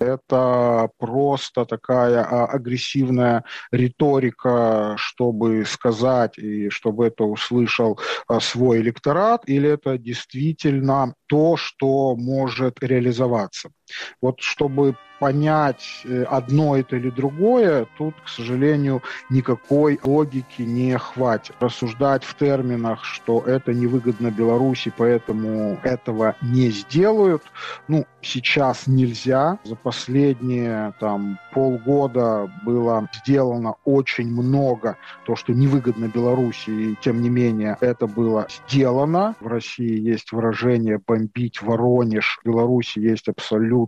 это 0.00 0.90
просто 0.98 1.64
такая 1.64 2.24
а, 2.24 2.46
агрессивная 2.46 3.44
риторика, 3.70 4.94
чтобы 4.96 5.64
сказать 5.66 6.38
и 6.38 6.70
чтобы 6.70 7.06
это 7.06 7.24
услышал 7.24 7.98
а, 8.26 8.40
свой 8.40 8.80
электорат, 8.80 9.42
или 9.46 9.68
это 9.68 9.98
действительно 9.98 11.14
то, 11.26 11.56
что 11.56 12.16
может 12.16 12.82
реализоваться. 12.82 13.70
Вот 14.20 14.40
чтобы 14.40 14.96
понять 15.20 16.00
э, 16.04 16.24
одно 16.24 16.76
это 16.76 16.96
или 16.96 17.10
другое, 17.10 17.86
тут, 17.98 18.14
к 18.24 18.28
сожалению, 18.28 19.02
никакой 19.28 20.00
логики 20.02 20.62
не 20.62 20.96
хватит. 20.98 21.54
Рассуждать 21.60 22.24
в 22.24 22.34
терминах, 22.34 23.04
что 23.04 23.42
это 23.46 23.74
невыгодно 23.74 24.30
Беларуси, 24.30 24.92
поэтому 24.96 25.78
этого 25.84 26.34
не 26.40 26.70
сделают, 26.70 27.42
ну, 27.86 28.06
сейчас 28.22 28.86
нельзя. 28.86 29.58
За 29.64 29.76
последние 29.76 30.94
там 30.98 31.38
полгода 31.52 32.50
было 32.64 33.08
сделано 33.22 33.74
очень 33.84 34.28
много 34.28 34.96
то, 35.26 35.36
что 35.36 35.52
невыгодно 35.52 36.06
Беларуси, 36.06 36.70
и 36.70 36.96
тем 37.02 37.20
не 37.20 37.28
менее 37.28 37.76
это 37.80 38.06
было 38.06 38.46
сделано. 38.66 39.36
В 39.40 39.46
России 39.46 40.00
есть 40.00 40.32
выражение 40.32 40.98
«бомбить 41.06 41.60
Воронеж», 41.60 42.38
в 42.42 42.46
Беларуси 42.46 43.00
есть 43.00 43.28
абсолютно 43.28 43.79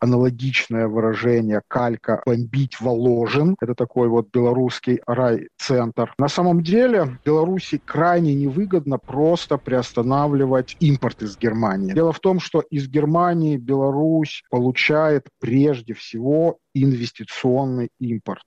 аналогичное 0.00 0.70
личное 0.70 0.88
выражение 0.88 1.62
«калька 1.68 2.22
бомбить 2.26 2.80
Воложен». 2.80 3.56
Это 3.60 3.74
такой 3.74 4.08
вот 4.08 4.28
белорусский 4.32 5.00
райцентр. 5.06 6.12
На 6.18 6.28
самом 6.28 6.62
деле 6.62 7.18
Беларуси 7.24 7.80
крайне 7.84 8.34
невыгодно 8.34 8.98
просто 8.98 9.58
приостанавливать 9.58 10.76
импорт 10.80 11.22
из 11.22 11.36
Германии. 11.36 11.92
Дело 11.92 12.12
в 12.12 12.20
том, 12.20 12.40
что 12.40 12.62
из 12.70 12.88
Германии 12.88 13.56
Беларусь 13.56 14.42
получает 14.50 15.26
прежде 15.40 15.94
всего 15.94 16.58
инвестиционный 16.74 17.90
импорт. 17.98 18.44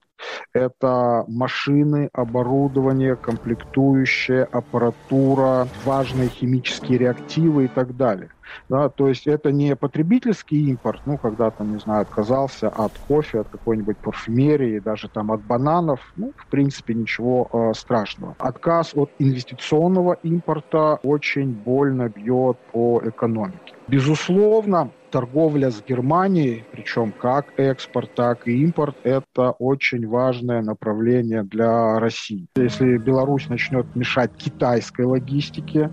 Это 0.54 1.26
машины, 1.28 2.10
оборудование, 2.14 3.18
комплектующая, 3.18 4.46
аппаратура, 4.46 5.70
важные 5.84 6.30
химические 6.30 7.00
реактивы 7.00 7.66
и 7.66 7.68
так 7.68 7.96
далее. 7.96 8.30
Да, 8.70 8.90
то 8.90 9.08
есть 9.08 9.26
это 9.26 9.52
не 9.52 9.76
потребительский 9.76 10.70
импорт, 10.70 11.02
ну, 11.06 11.18
когда 11.18 11.50
там, 11.50 11.74
не 11.74 11.80
знаю, 11.80 12.04
отказался 12.04 12.70
от 12.70 12.98
кофе, 13.00 13.40
от 13.42 13.50
какой-нибудь 13.50 13.98
парфюмерии, 14.00 14.80
даже 14.80 15.10
там 15.10 15.32
от 15.32 15.44
бананов, 15.44 16.00
ну, 16.16 16.34
в 16.36 16.48
принципе, 16.50 16.94
ничего 16.94 17.50
э, 17.52 17.74
страшного. 17.74 18.36
Отказ 18.38 18.94
от 18.96 19.12
инвестиционного 19.18 20.14
импорта 20.24 21.00
очень 21.04 21.52
больно 21.54 22.10
бьет 22.10 22.58
по 22.72 23.02
экономике. 23.04 23.74
Безусловно, 23.88 24.92
торговля 25.14 25.70
с 25.70 25.84
Германией, 25.88 26.66
причем 26.72 27.12
как 27.12 27.54
экспорт, 27.58 28.16
так 28.16 28.48
и 28.48 28.64
импорт, 28.64 28.96
это 29.04 29.52
очень 29.52 30.08
важное 30.08 30.64
направление 30.64 31.44
для 31.44 32.00
России. 32.00 32.48
Если 32.56 32.98
Беларусь 32.98 33.48
начнет 33.48 33.86
мешать 33.96 34.32
китайской 34.36 35.06
логистике, 35.06 35.92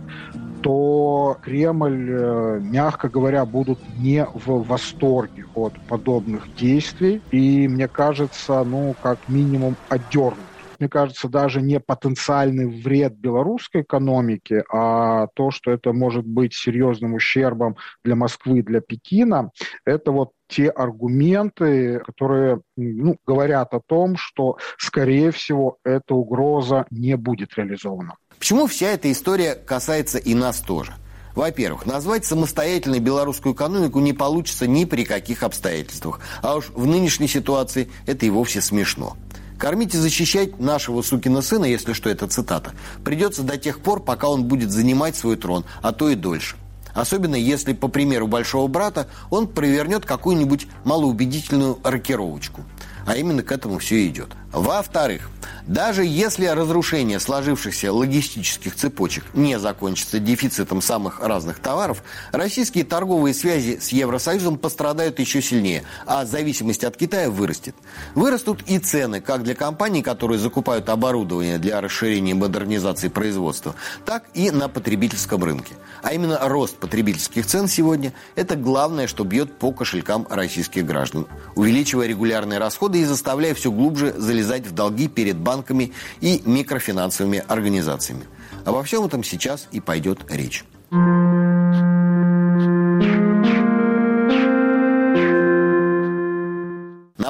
то 0.62 1.36
Кремль, 1.42 2.08
э, 2.10 2.60
мягко 2.62 3.10
говоря, 3.10 3.44
будут 3.44 3.78
не 3.98 4.24
в 4.24 4.62
восторге 4.66 5.44
от 5.54 5.74
подобных 5.86 6.54
действий. 6.54 7.20
И 7.30 7.68
мне 7.68 7.88
кажется, 7.88 8.64
ну, 8.64 8.94
как 9.02 9.18
минимум, 9.28 9.76
отдернут 9.90 10.49
мне 10.80 10.88
кажется, 10.88 11.28
даже 11.28 11.60
не 11.60 11.78
потенциальный 11.78 12.66
вред 12.66 13.14
белорусской 13.14 13.82
экономике, 13.82 14.64
а 14.72 15.28
то, 15.34 15.50
что 15.50 15.70
это 15.70 15.92
может 15.92 16.26
быть 16.26 16.54
серьезным 16.54 17.14
ущербом 17.14 17.76
для 18.02 18.16
Москвы, 18.16 18.62
для 18.62 18.80
Пекина, 18.80 19.50
это 19.84 20.10
вот 20.10 20.30
те 20.48 20.68
аргументы, 20.68 22.00
которые 22.00 22.60
ну, 22.76 23.16
говорят 23.26 23.72
о 23.74 23.80
том, 23.80 24.16
что, 24.16 24.56
скорее 24.78 25.30
всего, 25.30 25.76
эта 25.84 26.14
угроза 26.14 26.86
не 26.90 27.16
будет 27.16 27.54
реализована. 27.56 28.16
Почему 28.38 28.66
вся 28.66 28.88
эта 28.88 29.12
история 29.12 29.54
касается 29.54 30.18
и 30.18 30.34
нас 30.34 30.60
тоже? 30.60 30.94
Во-первых, 31.34 31.86
назвать 31.86 32.24
самостоятельной 32.24 32.98
белорусскую 32.98 33.54
экономику 33.54 34.00
не 34.00 34.12
получится 34.12 34.66
ни 34.66 34.84
при 34.84 35.04
каких 35.04 35.42
обстоятельствах. 35.42 36.20
А 36.42 36.56
уж 36.56 36.70
в 36.70 36.86
нынешней 36.86 37.28
ситуации 37.28 37.88
это 38.06 38.26
и 38.26 38.30
вовсе 38.30 38.60
смешно. 38.60 39.16
Кормить 39.60 39.94
и 39.94 39.98
защищать 39.98 40.58
нашего 40.58 41.02
сукина 41.02 41.42
сына, 41.42 41.66
если 41.66 41.92
что, 41.92 42.08
это 42.08 42.26
цитата, 42.26 42.72
придется 43.04 43.42
до 43.42 43.58
тех 43.58 43.80
пор, 43.80 44.02
пока 44.02 44.30
он 44.30 44.44
будет 44.44 44.70
занимать 44.70 45.16
свой 45.16 45.36
трон, 45.36 45.66
а 45.82 45.92
то 45.92 46.08
и 46.08 46.14
дольше. 46.14 46.56
Особенно 46.94 47.34
если, 47.34 47.74
по 47.74 47.88
примеру 47.88 48.26
большого 48.26 48.68
брата, 48.68 49.06
он 49.28 49.46
провернет 49.46 50.06
какую-нибудь 50.06 50.66
малоубедительную 50.84 51.78
рокировочку. 51.84 52.64
А 53.06 53.16
именно 53.16 53.42
к 53.42 53.52
этому 53.52 53.78
все 53.78 54.06
идет. 54.06 54.30
Во-вторых, 54.52 55.30
даже 55.66 56.04
если 56.04 56.46
разрушение 56.46 57.20
сложившихся 57.20 57.92
логистических 57.92 58.74
цепочек 58.74 59.24
не 59.34 59.56
закончится 59.56 60.18
дефицитом 60.18 60.82
самых 60.82 61.20
разных 61.20 61.60
товаров, 61.60 62.02
российские 62.32 62.84
торговые 62.84 63.34
связи 63.34 63.78
с 63.80 63.90
Евросоюзом 63.90 64.58
пострадают 64.58 65.20
еще 65.20 65.40
сильнее, 65.40 65.84
а 66.06 66.24
зависимость 66.24 66.82
от 66.82 66.96
Китая 66.96 67.30
вырастет. 67.30 67.76
Вырастут 68.16 68.64
и 68.66 68.80
цены 68.80 69.20
как 69.20 69.44
для 69.44 69.54
компаний, 69.54 70.02
которые 70.02 70.40
закупают 70.40 70.88
оборудование 70.88 71.58
для 71.58 71.80
расширения 71.80 72.32
и 72.32 72.34
модернизации 72.34 73.06
производства, 73.06 73.76
так 74.04 74.24
и 74.34 74.50
на 74.50 74.68
потребительском 74.68 75.44
рынке. 75.44 75.74
А 76.02 76.12
именно 76.12 76.40
рост 76.48 76.76
потребительских 76.78 77.46
цен 77.46 77.68
сегодня– 77.68 78.12
это 78.34 78.56
главное, 78.56 79.06
что 79.06 79.22
бьет 79.22 79.56
по 79.58 79.70
кошелькам 79.70 80.26
российских 80.28 80.84
граждан, 80.84 81.28
увеличивая 81.54 82.08
регулярные 82.08 82.58
расходы 82.58 82.98
и 82.98 83.04
заставляя 83.04 83.54
все 83.54 83.70
глубже 83.70 84.12
залезать 84.16 84.39
в 84.66 84.72
долги 84.72 85.08
перед 85.08 85.36
банками 85.36 85.92
и 86.20 86.42
микрофинансовыми 86.44 87.42
организациями. 87.46 88.24
Обо 88.64 88.82
всем 88.82 89.04
этом 89.04 89.24
сейчас 89.24 89.68
и 89.72 89.80
пойдет 89.80 90.20
речь. 90.30 90.64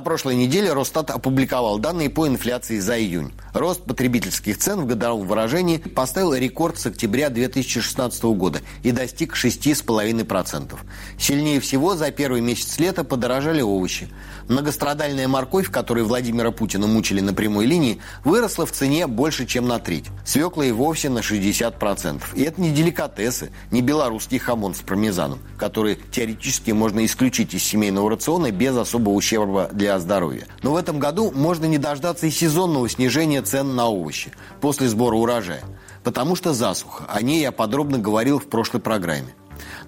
На 0.00 0.04
прошлой 0.04 0.34
неделе 0.34 0.72
Росстат 0.72 1.10
опубликовал 1.10 1.78
данные 1.78 2.08
по 2.08 2.26
инфляции 2.26 2.78
за 2.78 2.98
июнь. 2.98 3.32
Рост 3.52 3.82
потребительских 3.84 4.56
цен 4.56 4.80
в 4.80 4.86
годовом 4.86 5.26
выражении 5.26 5.76
поставил 5.76 6.32
рекорд 6.32 6.78
с 6.78 6.86
октября 6.86 7.28
2016 7.28 8.22
года 8.22 8.60
и 8.82 8.92
достиг 8.92 9.34
6,5%. 9.36 10.74
Сильнее 11.18 11.60
всего 11.60 11.96
за 11.96 12.10
первый 12.12 12.40
месяц 12.40 12.78
лета 12.78 13.04
подорожали 13.04 13.60
овощи. 13.60 14.08
Многострадальная 14.48 15.28
морковь, 15.28 15.70
которой 15.70 16.02
Владимира 16.04 16.50
Путина 16.50 16.86
мучили 16.86 17.20
на 17.20 17.34
прямой 17.34 17.66
линии, 17.66 18.00
выросла 18.24 18.64
в 18.64 18.72
цене 18.72 19.06
больше, 19.06 19.44
чем 19.44 19.68
на 19.68 19.80
треть. 19.80 20.06
Свекла 20.24 20.64
и 20.64 20.72
вовсе 20.72 21.10
на 21.10 21.18
60%. 21.18 22.22
И 22.36 22.42
это 22.42 22.58
не 22.58 22.70
деликатесы, 22.70 23.52
не 23.70 23.82
белорусский 23.82 24.38
хамон 24.38 24.74
с 24.74 24.78
пармезаном, 24.78 25.40
который 25.58 25.98
теоретически 26.10 26.70
можно 26.70 27.04
исключить 27.04 27.52
из 27.52 27.64
семейного 27.64 28.08
рациона 28.08 28.50
без 28.50 28.74
особого 28.78 29.12
ущерба 29.12 29.68
для 29.72 29.89
для 29.90 29.98
здоровья. 29.98 30.46
Но 30.62 30.72
в 30.72 30.76
этом 30.76 31.00
году 31.00 31.32
можно 31.32 31.64
не 31.64 31.76
дождаться 31.76 32.26
и 32.28 32.30
сезонного 32.30 32.88
снижения 32.88 33.42
цен 33.42 33.74
на 33.74 33.88
овощи 33.88 34.30
после 34.60 34.88
сбора 34.88 35.16
урожая, 35.16 35.64
потому 36.04 36.36
что 36.36 36.52
засуха. 36.52 37.06
О 37.08 37.20
ней 37.22 37.40
я 37.40 37.50
подробно 37.50 37.98
говорил 37.98 38.38
в 38.38 38.46
прошлой 38.46 38.80
программе. 38.80 39.34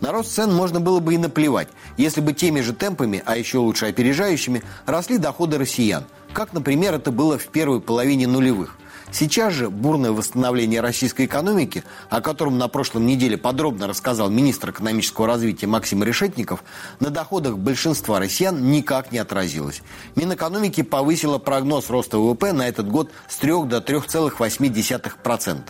На 0.01 0.11
рост 0.11 0.33
цен 0.35 0.53
можно 0.53 0.81
было 0.81 0.99
бы 0.99 1.15
и 1.15 1.19
наплевать, 1.19 1.69
если 1.97 2.21
бы 2.21 2.33
теми 2.33 2.63
же 2.63 2.73
темпами, 2.73 3.23
а 3.25 3.37
еще 3.37 3.59
лучше 3.59 3.87
опережающими, 3.87 4.65
росли 4.87 5.19
доходы 5.19 5.57
россиян, 5.57 6.05
как, 6.33 6.53
например, 6.53 6.95
это 6.95 7.13
было 7.13 7.39
в 7.39 7.47
первой 7.47 7.81
половине 7.81 8.27
нулевых. 8.27 8.77
Сейчас 9.13 9.53
же 9.53 9.69
бурное 9.69 10.11
восстановление 10.11 10.81
российской 10.81 11.27
экономики, 11.27 11.85
о 12.09 12.23
котором 12.23 12.57
на 12.57 12.67
прошлой 12.69 13.03
неделе 13.03 13.37
подробно 13.37 13.87
рассказал 13.87 14.31
министр 14.31 14.71
экономического 14.71 15.27
развития 15.27 15.67
Максим 15.67 16.03
Решетников, 16.03 16.65
на 16.99 17.11
доходах 17.11 17.59
большинства 17.59 18.19
россиян 18.19 18.71
никак 18.71 19.13
не 19.13 19.19
отразилось. 19.19 19.83
Минэкономики 20.17 20.83
повысила 20.83 21.37
прогноз 21.37 21.91
роста 21.91 22.17
ВВП 22.17 22.55
на 22.55 22.67
этот 22.67 22.89
год 22.89 23.11
с 23.29 23.37
3 23.37 23.65
до 23.67 23.79
3,8%. 23.79 25.61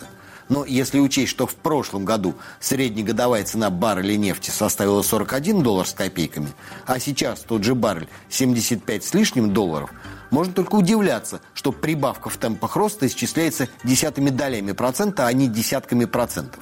Но 0.47 0.65
если 0.65 0.99
учесть, 0.99 1.31
что 1.31 1.45
в 1.45 1.55
прошлом 1.55 2.05
году 2.05 2.35
среднегодовая 2.61 3.43
цена 3.43 3.69
барреля 3.69 4.15
нефти 4.15 4.51
составила 4.51 5.01
41 5.01 5.63
доллар 5.63 5.85
с 5.85 5.93
копейками, 5.93 6.49
а 6.85 6.97
сейчас 6.97 7.41
тот 7.41 7.63
же 7.63 7.75
баррель 7.75 8.07
75 8.29 9.03
с 9.03 9.13
лишним 9.13 9.53
долларов– 9.53 9.91
можно 10.33 10.51
только 10.51 10.75
удивляться, 10.75 11.41
что 11.53 11.71
прибавка 11.71 12.29
в 12.29 12.37
темпах 12.37 12.75
роста 12.75 13.05
исчисляется 13.05 13.69
десятыми 13.83 14.31
долями 14.31 14.71
процента, 14.71 15.27
а 15.27 15.31
не 15.31 15.47
десятками 15.47 16.05
процентов. 16.05 16.59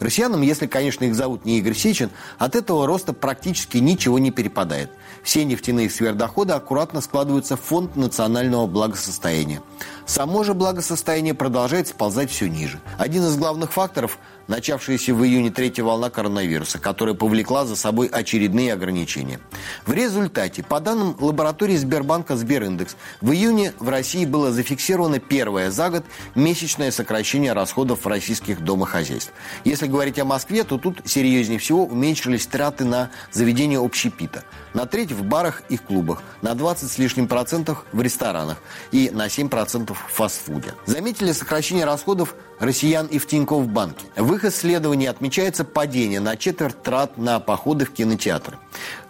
Россиянам, 0.00 0.42
если, 0.42 0.66
конечно, 0.66 1.04
их 1.04 1.14
зовут 1.14 1.44
не 1.44 1.58
Игорь 1.58 1.74
Сечин, 1.74 2.10
от 2.38 2.56
этого 2.56 2.86
роста 2.86 3.12
практически 3.12 3.78
ничего 3.78 4.18
не 4.18 4.32
перепадает. 4.32 4.90
Все 5.22 5.44
нефтяные 5.44 5.88
сверхдоходы 5.88 6.54
аккуратно 6.54 7.00
складываются 7.00 7.56
в 7.56 7.60
фонд 7.60 7.94
национального 7.94 8.66
благосостояния. 8.66 9.62
Само 10.06 10.42
же 10.42 10.52
благосостояние 10.52 11.34
продолжает 11.34 11.86
сползать 11.86 12.30
все 12.30 12.48
ниже. 12.48 12.80
Один 12.98 13.24
из 13.24 13.36
главных 13.36 13.72
факторов– 13.72 14.18
начавшаяся 14.48 15.14
в 15.14 15.24
июне 15.24 15.50
третья 15.50 15.84
волна 15.84 16.10
коронавируса, 16.10 16.78
которая 16.78 17.14
повлекла 17.14 17.64
за 17.64 17.76
собой 17.76 18.08
очередные 18.08 18.72
ограничения. 18.72 19.40
В 19.86 19.92
результате, 19.92 20.62
по 20.62 20.80
данным 20.80 21.16
лаборатории 21.18 21.76
Сбербанка 21.76 22.36
Сбериндекс, 22.36 22.96
в 23.20 23.32
июне 23.32 23.72
в 23.78 23.88
России 23.88 24.24
было 24.24 24.52
зафиксировано 24.52 25.18
первое 25.18 25.70
за 25.70 25.90
год 25.90 26.04
месячное 26.34 26.90
сокращение 26.90 27.52
расходов 27.52 28.06
российских 28.06 28.62
домохозяйств. 28.62 29.32
Если 29.64 29.86
говорить 29.86 30.18
о 30.18 30.24
Москве, 30.24 30.64
то 30.64 30.78
тут 30.78 31.02
серьезнее 31.04 31.58
всего 31.58 31.84
уменьшились 31.84 32.46
траты 32.46 32.84
на 32.84 33.10
заведение 33.32 33.78
общепита. 33.78 34.44
На 34.74 34.86
треть 34.86 35.12
в 35.12 35.22
барах 35.22 35.62
и 35.68 35.76
клубах, 35.76 36.22
на 36.42 36.54
20 36.54 36.90
с 36.90 36.98
лишним 36.98 37.28
процентов 37.28 37.84
в 37.92 38.00
ресторанах 38.02 38.58
и 38.90 39.10
на 39.10 39.28
7 39.28 39.48
процентов 39.48 40.04
в 40.08 40.12
фастфуде. 40.14 40.74
Заметили 40.86 41.32
сокращение 41.32 41.84
расходов 41.84 42.34
россиян 42.58 43.06
и 43.06 43.18
в 43.18 43.26
Тинькофф 43.26 43.66
банке. 43.68 44.06
В 44.16 44.34
их 44.34 44.44
исследовании 44.44 45.06
отмечается 45.06 45.64
падение 45.64 46.20
на 46.20 46.36
четверть 46.36 46.82
трат 46.82 47.18
на 47.18 47.40
походы 47.40 47.84
в 47.84 47.92
кинотеатры. 47.92 48.58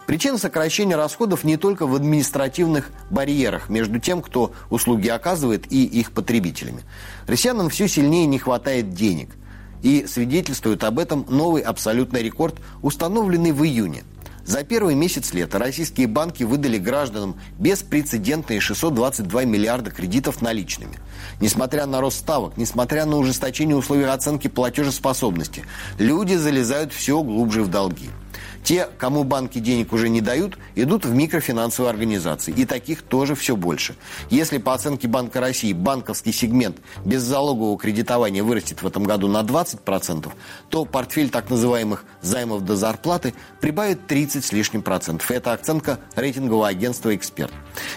Причина 0.06 0.36
сокращения 0.36 0.96
расходов 0.96 1.44
не 1.44 1.56
только 1.56 1.86
в 1.86 1.94
административных 1.94 2.90
барьерах 3.10 3.70
между 3.70 3.98
тем, 3.98 4.20
кто 4.20 4.52
услуги 4.68 5.08
оказывает, 5.08 5.72
и 5.72 5.84
их 5.84 6.12
потребителями. 6.12 6.82
Россиянам 7.26 7.70
все 7.70 7.88
сильнее 7.88 8.26
не 8.26 8.38
хватает 8.38 8.92
денег. 8.92 9.30
И 9.82 10.06
свидетельствует 10.06 10.84
об 10.84 10.98
этом 10.98 11.26
новый 11.28 11.62
абсолютный 11.62 12.22
рекорд, 12.22 12.56
установленный 12.82 13.52
в 13.52 13.64
июне– 13.64 14.04
за 14.44 14.62
первый 14.62 14.94
месяц 14.94 15.32
лета 15.32 15.58
российские 15.58 16.06
банки 16.06 16.42
выдали 16.42 16.78
гражданам 16.78 17.36
беспрецедентные 17.58 18.60
622 18.60 19.44
миллиарда 19.44 19.90
кредитов 19.90 20.42
наличными. 20.42 20.98
Несмотря 21.40 21.86
на 21.86 22.00
рост 22.00 22.18
ставок, 22.18 22.56
несмотря 22.56 23.06
на 23.06 23.16
ужесточение 23.16 23.76
условий 23.76 24.04
оценки 24.04 24.48
платежеспособности, 24.48 25.64
люди 25.98 26.34
залезают 26.34 26.92
все 26.92 27.22
глубже 27.22 27.62
в 27.62 27.68
долги. 27.68 28.10
Те, 28.64 28.88
кому 28.96 29.24
банки 29.24 29.58
денег 29.58 29.92
уже 29.92 30.08
не 30.08 30.22
дают, 30.22 30.56
идут 30.74 31.04
в 31.04 31.14
микрофинансовые 31.14 31.90
организации. 31.90 32.50
И 32.56 32.64
таких 32.64 33.02
тоже 33.02 33.34
все 33.34 33.56
больше. 33.56 33.94
Если 34.30 34.56
по 34.56 34.72
оценке 34.72 35.06
Банка 35.06 35.40
России 35.40 35.74
банковский 35.74 36.32
сегмент 36.32 36.78
без 37.04 37.22
залогового 37.22 37.78
кредитования 37.78 38.42
вырастет 38.42 38.82
в 38.82 38.86
этом 38.86 39.04
году 39.04 39.28
на 39.28 39.42
20%, 39.42 40.32
то 40.70 40.84
портфель 40.86 41.28
так 41.28 41.50
называемых 41.50 42.06
займов 42.22 42.62
до 42.62 42.74
зарплаты 42.74 43.34
прибавит 43.60 44.06
30 44.06 44.42
с 44.42 44.52
лишним 44.52 44.80
процентов. 44.80 45.30
Это 45.30 45.52
оценка 45.52 45.98
рейтингового 46.16 46.66
агентства 46.66 47.14
«Эксперт». 47.14 47.52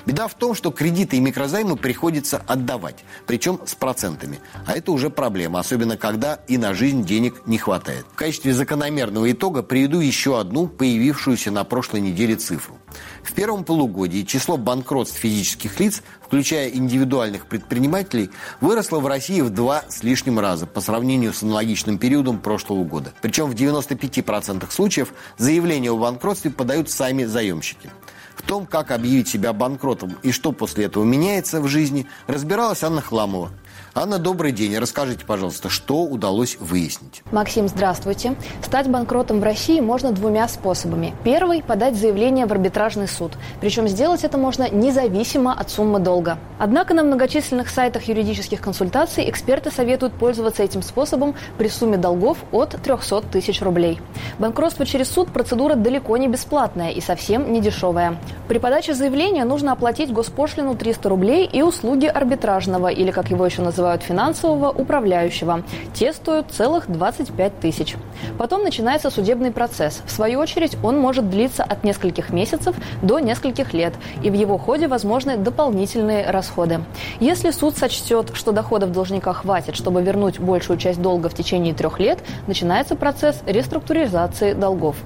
Беда 0.06 0.28
в 0.28 0.34
том, 0.34 0.54
что 0.54 0.72
кредиты 0.72 1.16
и 1.16 1.22
микрозаймы 1.22 1.78
приходится 1.78 2.42
отдавать, 2.46 3.06
причем 3.26 3.62
с 3.66 3.74
процентами. 3.74 4.40
А 4.66 4.74
это 4.74 4.92
уже 4.92 5.10
проблема, 5.10 5.60
особенно 5.60 5.96
когда 5.96 6.40
и 6.48 6.58
на 6.58 6.74
жизнь 6.74 7.06
денег 7.06 7.44
не 7.46 7.58
хватает. 7.58 8.06
В 8.12 8.16
качестве 8.16 8.54
закономерного 8.54 9.32
итога 9.32 9.64
приведу 9.64 10.02
еще 10.02 10.40
одну 10.40 10.57
одну 10.58 10.68
появившуюся 10.68 11.52
на 11.52 11.64
прошлой 11.64 12.02
неделе 12.02 12.36
цифру. 12.36 12.78
В 13.22 13.34
первом 13.34 13.64
полугодии 13.64 14.24
число 14.24 14.58
банкротств 14.58 15.18
физических 15.18 15.80
лиц, 15.80 16.02
включая 16.22 16.70
индивидуальных 16.70 17.46
предпринимателей, 17.46 18.32
выросло 18.60 19.00
в 19.00 19.08
России 19.08 19.42
в 19.42 19.52
два 19.52 19.84
с 19.88 20.04
лишним 20.04 20.40
раза 20.40 20.66
по 20.66 20.82
сравнению 20.82 21.34
с 21.34 21.44
аналогичным 21.44 22.00
периодом 22.00 22.40
прошлого 22.40 22.84
года. 22.84 23.14
Причем 23.22 23.46
в 23.46 23.54
95% 23.54 24.72
случаев 24.72 25.14
заявление 25.38 25.92
о 25.92 25.98
банкротстве 25.98 26.50
подают 26.50 26.90
сами 26.90 27.26
заемщики. 27.26 27.92
В 28.36 28.42
том, 28.42 28.66
как 28.66 28.92
объявить 28.92 29.28
себя 29.28 29.54
банкротом 29.54 30.16
и 30.24 30.32
что 30.32 30.52
после 30.52 30.86
этого 30.86 31.04
меняется 31.04 31.62
в 31.62 31.68
жизни, 31.68 32.08
разбиралась 32.28 32.84
Анна 32.84 33.02
Хламова, 33.02 33.52
Анна, 34.00 34.20
добрый 34.20 34.52
день. 34.52 34.78
Расскажите, 34.78 35.26
пожалуйста, 35.26 35.70
что 35.70 36.04
удалось 36.04 36.58
выяснить? 36.60 37.24
Максим, 37.32 37.68
здравствуйте. 37.68 38.36
Стать 38.62 38.88
банкротом 38.88 39.40
в 39.40 39.44
России 39.44 39.80
можно 39.80 40.12
двумя 40.12 40.48
способами. 40.48 41.16
Первый– 41.24 41.64
подать 41.68 41.96
заявление 41.96 42.46
в 42.46 42.52
арбитражный 42.52 43.08
суд. 43.08 43.32
Причем 43.60 43.88
сделать 43.88 44.24
это 44.24 44.38
можно 44.38 44.70
независимо 44.70 45.52
от 45.52 45.72
суммы 45.72 45.98
долга. 45.98 46.38
Однако 46.60 46.94
на 46.94 47.02
многочисленных 47.02 47.70
сайтах 47.70 48.04
юридических 48.04 48.62
консультаций 48.62 49.28
эксперты 49.32 49.72
советуют 49.72 50.14
пользоваться 50.14 50.62
этим 50.62 50.84
способом 50.84 51.34
при 51.58 51.68
сумме 51.68 51.98
долгов 51.98 52.38
от 52.52 52.80
300 52.80 53.22
тысяч 53.32 53.64
рублей. 53.64 54.00
Банкротство 54.38 54.86
через 54.86 55.10
суд– 55.10 55.30
процедура 55.34 55.74
далеко 55.74 56.16
не 56.18 56.28
бесплатная 56.28 56.92
и 56.92 57.02
совсем 57.02 57.52
не 57.52 57.62
дешевая. 57.62 58.20
При 58.48 58.60
подаче 58.60 58.94
заявления 58.94 59.44
нужно 59.44 59.72
оплатить 59.72 60.14
госпошлину 60.14 60.76
300 60.76 61.10
рублей 61.10 61.50
и 61.52 61.64
услуги 61.64 62.06
арбитражного, 62.06 62.90
или, 62.90 63.10
как 63.10 63.32
его 63.32 63.44
еще 63.44 63.64
называют, 63.64 63.87
называют 63.88 64.04
финансового 64.04 64.70
управляющего. 64.70 65.64
Те 65.94 66.12
стоят 66.12 66.52
целых 66.52 66.92
25 66.92 67.60
тысяч. 67.60 67.96
Потом 68.38 68.64
начинается 68.64 69.10
судебный 69.10 69.52
процесс. 69.52 70.02
В 70.06 70.12
свою 70.12 70.40
очередь 70.40 70.78
он 70.84 71.00
может 71.00 71.30
длиться 71.30 71.64
от 71.64 71.86
нескольких 71.86 72.32
месяцев 72.32 72.76
до 73.02 73.20
нескольких 73.20 73.74
лет, 73.74 73.94
и 74.24 74.30
в 74.30 74.34
его 74.34 74.58
ходе 74.58 74.88
возможны 74.88 75.38
дополнительные 75.38 76.30
расходы. 76.30 76.82
Если 77.22 77.52
суд 77.52 77.78
сочтет, 77.78 78.32
что 78.34 78.52
доходов 78.52 78.92
должника 78.92 79.32
хватит, 79.32 79.76
чтобы 79.76 80.02
вернуть 80.02 80.40
большую 80.40 80.78
часть 80.78 81.02
долга 81.02 81.30
в 81.30 81.34
течение 81.34 81.74
трех 81.74 82.00
лет, 82.00 82.20
начинается 82.48 82.96
процесс 82.96 83.42
реструктуризации 83.46 84.54
долгов. 84.54 84.98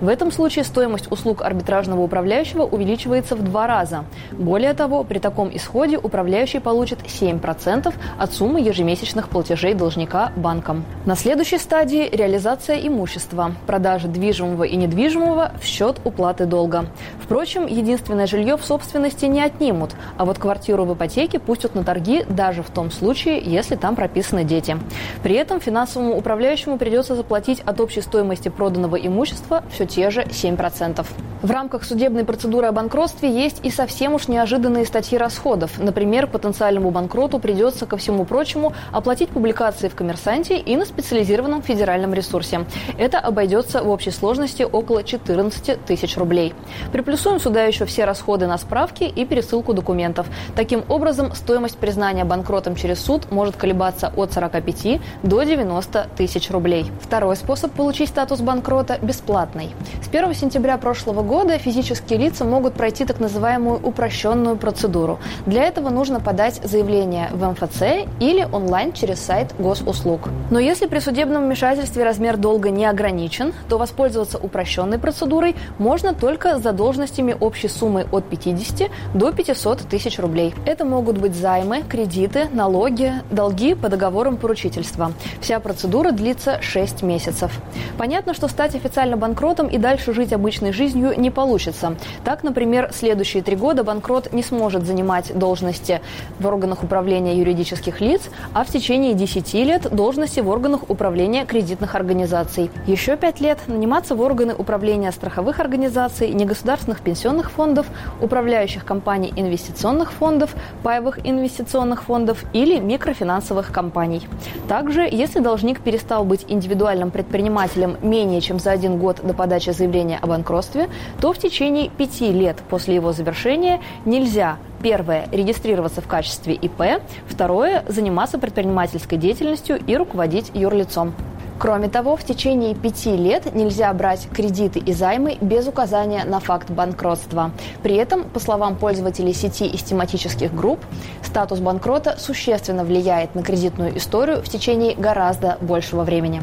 В 0.00 0.08
этом 0.08 0.32
случае 0.32 0.64
стоимость 0.64 1.12
услуг 1.12 1.42
арбитражного 1.42 2.00
управляющего 2.00 2.62
увеличивается 2.62 3.36
в 3.36 3.42
два 3.42 3.66
раза. 3.66 4.04
Более 4.32 4.72
того, 4.72 5.04
при 5.04 5.18
таком 5.18 5.54
исходе 5.54 5.98
управляющий 5.98 6.60
получит 6.60 7.00
7% 7.00 7.92
от 8.18 8.29
суммы 8.32 8.60
ежемесячных 8.60 9.28
платежей 9.28 9.74
должника 9.74 10.32
банкам. 10.36 10.84
На 11.06 11.16
следующей 11.16 11.58
стадии– 11.58 12.08
реализация 12.12 12.76
имущества, 12.86 13.52
продажа 13.66 14.08
движимого 14.08 14.64
и 14.64 14.76
недвижимого 14.76 15.52
в 15.60 15.64
счет 15.64 16.00
уплаты 16.04 16.46
долга. 16.46 16.86
Впрочем, 17.22 17.66
единственное 17.66 18.26
жилье 18.26 18.56
в 18.56 18.64
собственности 18.64 19.26
не 19.26 19.42
отнимут, 19.42 19.92
а 20.16 20.24
вот 20.24 20.38
квартиру 20.38 20.84
в 20.84 20.94
ипотеке 20.94 21.38
пустят 21.38 21.74
на 21.74 21.84
торги 21.84 22.24
даже 22.28 22.62
в 22.62 22.70
том 22.70 22.90
случае, 22.90 23.40
если 23.40 23.76
там 23.76 23.96
прописаны 23.96 24.44
дети. 24.44 24.76
При 25.22 25.34
этом 25.34 25.60
финансовому 25.60 26.16
управляющему 26.16 26.78
придется 26.78 27.14
заплатить 27.14 27.60
от 27.60 27.80
общей 27.80 28.00
стоимости 28.00 28.48
проданного 28.48 28.96
имущества 28.96 29.62
все 29.70 29.86
те 29.86 30.10
же 30.10 30.22
7%. 30.22 31.06
В 31.42 31.50
рамках 31.50 31.84
судебной 31.84 32.24
процедуры 32.24 32.66
о 32.66 32.72
банкротстве 32.72 33.30
есть 33.30 33.60
и 33.64 33.70
совсем 33.70 34.12
уж 34.12 34.28
неожиданные 34.28 34.84
статьи 34.84 35.16
расходов. 35.16 35.78
Например, 35.78 36.26
потенциальному 36.26 36.90
банкроту 36.90 37.38
придется, 37.38 37.86
ко 37.86 37.96
всему 37.96 38.09
прочему, 38.24 38.72
оплатить 38.92 39.30
публикации 39.30 39.88
в 39.88 39.94
«Коммерсанте» 39.94 40.58
и 40.58 40.76
на 40.76 40.84
специализированном 40.84 41.62
федеральном 41.62 42.14
ресурсе. 42.14 42.66
Это 42.98 43.18
обойдется 43.18 43.82
в 43.82 43.88
общей 43.88 44.10
сложности 44.10 44.62
около 44.62 45.02
14 45.04 45.84
тысяч 45.84 46.16
рублей. 46.16 46.54
Приплюсуем 46.92 47.40
сюда 47.40 47.64
еще 47.64 47.84
все 47.84 48.04
расходы 48.04 48.46
на 48.46 48.58
справки 48.58 49.04
и 49.04 49.24
пересылку 49.24 49.72
документов. 49.74 50.26
Таким 50.56 50.84
образом, 50.88 51.34
стоимость 51.34 51.78
признания 51.78 52.24
банкротом 52.24 52.76
через 52.76 53.00
суд 53.00 53.30
может 53.30 53.56
колебаться 53.56 54.12
от 54.16 54.32
45 54.32 55.00
до 55.22 55.42
90 55.42 56.08
тысяч 56.16 56.50
рублей. 56.50 56.90
Второй 57.00 57.36
способ 57.36 57.72
получить 57.72 58.08
статус 58.08 58.40
банкрота– 58.40 58.98
бесплатный. 59.02 59.70
С 60.02 60.08
1 60.08 60.34
сентября 60.34 60.76
прошлого 60.78 61.22
года 61.22 61.58
физические 61.58 62.18
лица 62.18 62.44
могут 62.44 62.74
пройти 62.74 63.04
так 63.04 63.20
называемую 63.20 63.80
упрощенную 63.82 64.56
процедуру. 64.56 65.18
Для 65.46 65.64
этого 65.64 65.90
нужно 65.90 66.20
подать 66.20 66.60
заявление 66.62 67.28
в 67.32 67.44
МФЦ 67.44 67.99
или 68.20 68.46
онлайн 68.52 68.92
через 68.92 69.20
сайт 69.20 69.54
госуслуг. 69.58 70.28
Но 70.50 70.58
если 70.58 70.86
при 70.86 70.98
судебном 70.98 71.44
вмешательстве 71.44 72.04
размер 72.04 72.36
долга 72.36 72.70
не 72.70 72.86
ограничен, 72.86 73.52
то 73.68 73.78
воспользоваться 73.78 74.38
упрощенной 74.38 74.98
процедурой 74.98 75.56
можно 75.78 76.14
только 76.14 76.58
с 76.58 76.62
задолженностями 76.62 77.36
общей 77.38 77.68
суммы 77.68 78.06
от 78.12 78.24
50 78.24 78.90
до 79.14 79.32
500 79.32 79.80
тысяч 79.80 80.18
рублей. 80.18 80.54
Это 80.66 80.84
могут 80.84 81.18
быть 81.18 81.34
займы, 81.34 81.82
кредиты, 81.82 82.48
налоги, 82.52 83.12
долги 83.30 83.74
по 83.74 83.88
договорам 83.88 84.36
поручительства. 84.36 85.12
Вся 85.40 85.60
процедура 85.60 86.12
длится 86.12 86.60
6 86.60 87.02
месяцев. 87.02 87.52
Понятно, 87.98 88.34
что 88.34 88.48
стать 88.48 88.74
официально 88.74 89.16
банкротом 89.16 89.66
и 89.66 89.78
дальше 89.78 90.12
жить 90.12 90.32
обычной 90.32 90.72
жизнью 90.72 91.14
не 91.16 91.30
получится. 91.30 91.96
Так, 92.24 92.42
например, 92.42 92.90
следующие 92.92 93.42
три 93.42 93.56
года 93.56 93.84
банкрот 93.84 94.32
не 94.32 94.42
сможет 94.42 94.86
занимать 94.86 95.36
должности 95.36 96.00
в 96.38 96.46
органах 96.46 96.82
управления 96.82 97.36
юридических 97.36 97.89
лиц, 97.98 98.30
а 98.52 98.62
в 98.62 98.68
течение 98.68 99.14
10 99.14 99.54
лет 99.54 99.90
должности 99.90 100.38
в 100.38 100.48
органах 100.48 100.88
управления 100.88 101.44
кредитных 101.44 101.96
организаций. 101.96 102.70
Еще 102.86 103.16
пять 103.16 103.40
лет 103.40 103.58
наниматься 103.66 104.14
в 104.14 104.20
органы 104.20 104.54
управления 104.54 105.10
страховых 105.10 105.58
организаций, 105.58 106.28
негосударственных 106.30 107.00
пенсионных 107.00 107.50
фондов, 107.50 107.86
управляющих 108.20 108.84
компаний 108.84 109.32
инвестиционных 109.34 110.12
фондов, 110.12 110.54
паевых 110.84 111.18
инвестиционных 111.26 112.04
фондов 112.04 112.44
или 112.52 112.78
микрофинансовых 112.78 113.72
компаний. 113.72 114.28
Также, 114.68 115.08
если 115.10 115.40
должник 115.40 115.80
перестал 115.80 116.24
быть 116.24 116.44
индивидуальным 116.46 117.10
предпринимателем 117.10 117.96
менее 118.02 118.40
чем 118.40 118.60
за 118.60 118.70
один 118.70 118.98
год 118.98 119.20
до 119.22 119.34
подачи 119.34 119.70
заявления 119.70 120.18
о 120.20 120.26
банкротстве, 120.26 120.88
то 121.20 121.32
в 121.32 121.38
течение 121.38 121.88
пяти 121.88 122.30
лет 122.30 122.58
после 122.68 122.94
его 122.94 123.12
завершения 123.12 123.80
нельзя 124.04 124.58
Первое– 124.82 125.28
регистрироваться 125.32 126.00
в 126.00 126.08
качестве 126.08 126.54
ИП. 126.54 127.02
Второе– 127.26 127.84
заниматься 127.88 128.38
предпринимательской 128.38 129.18
деятельностью 129.18 129.78
и 129.86 129.96
руководить 129.96 130.50
юрлицом. 130.54 131.14
Кроме 131.60 131.90
того, 131.90 132.16
в 132.16 132.24
течение 132.24 132.74
пяти 132.74 133.14
лет 133.14 133.54
нельзя 133.54 133.92
брать 133.92 134.28
кредиты 134.32 134.78
и 134.78 134.94
займы 134.94 135.36
без 135.42 135.66
указания 135.66 136.24
на 136.24 136.40
факт 136.40 136.70
банкротства. 136.70 137.50
При 137.82 137.96
этом, 137.96 138.24
по 138.24 138.40
словам 138.40 138.76
пользователей 138.76 139.34
сети 139.34 139.66
из 139.66 139.82
тематических 139.82 140.54
групп, 140.54 140.80
статус 141.22 141.58
банкрота 141.58 142.16
существенно 142.18 142.82
влияет 142.82 143.34
на 143.34 143.42
кредитную 143.42 143.98
историю 143.98 144.42
в 144.42 144.48
течение 144.48 144.94
гораздо 144.94 145.58
большего 145.60 146.02
времени. 146.02 146.42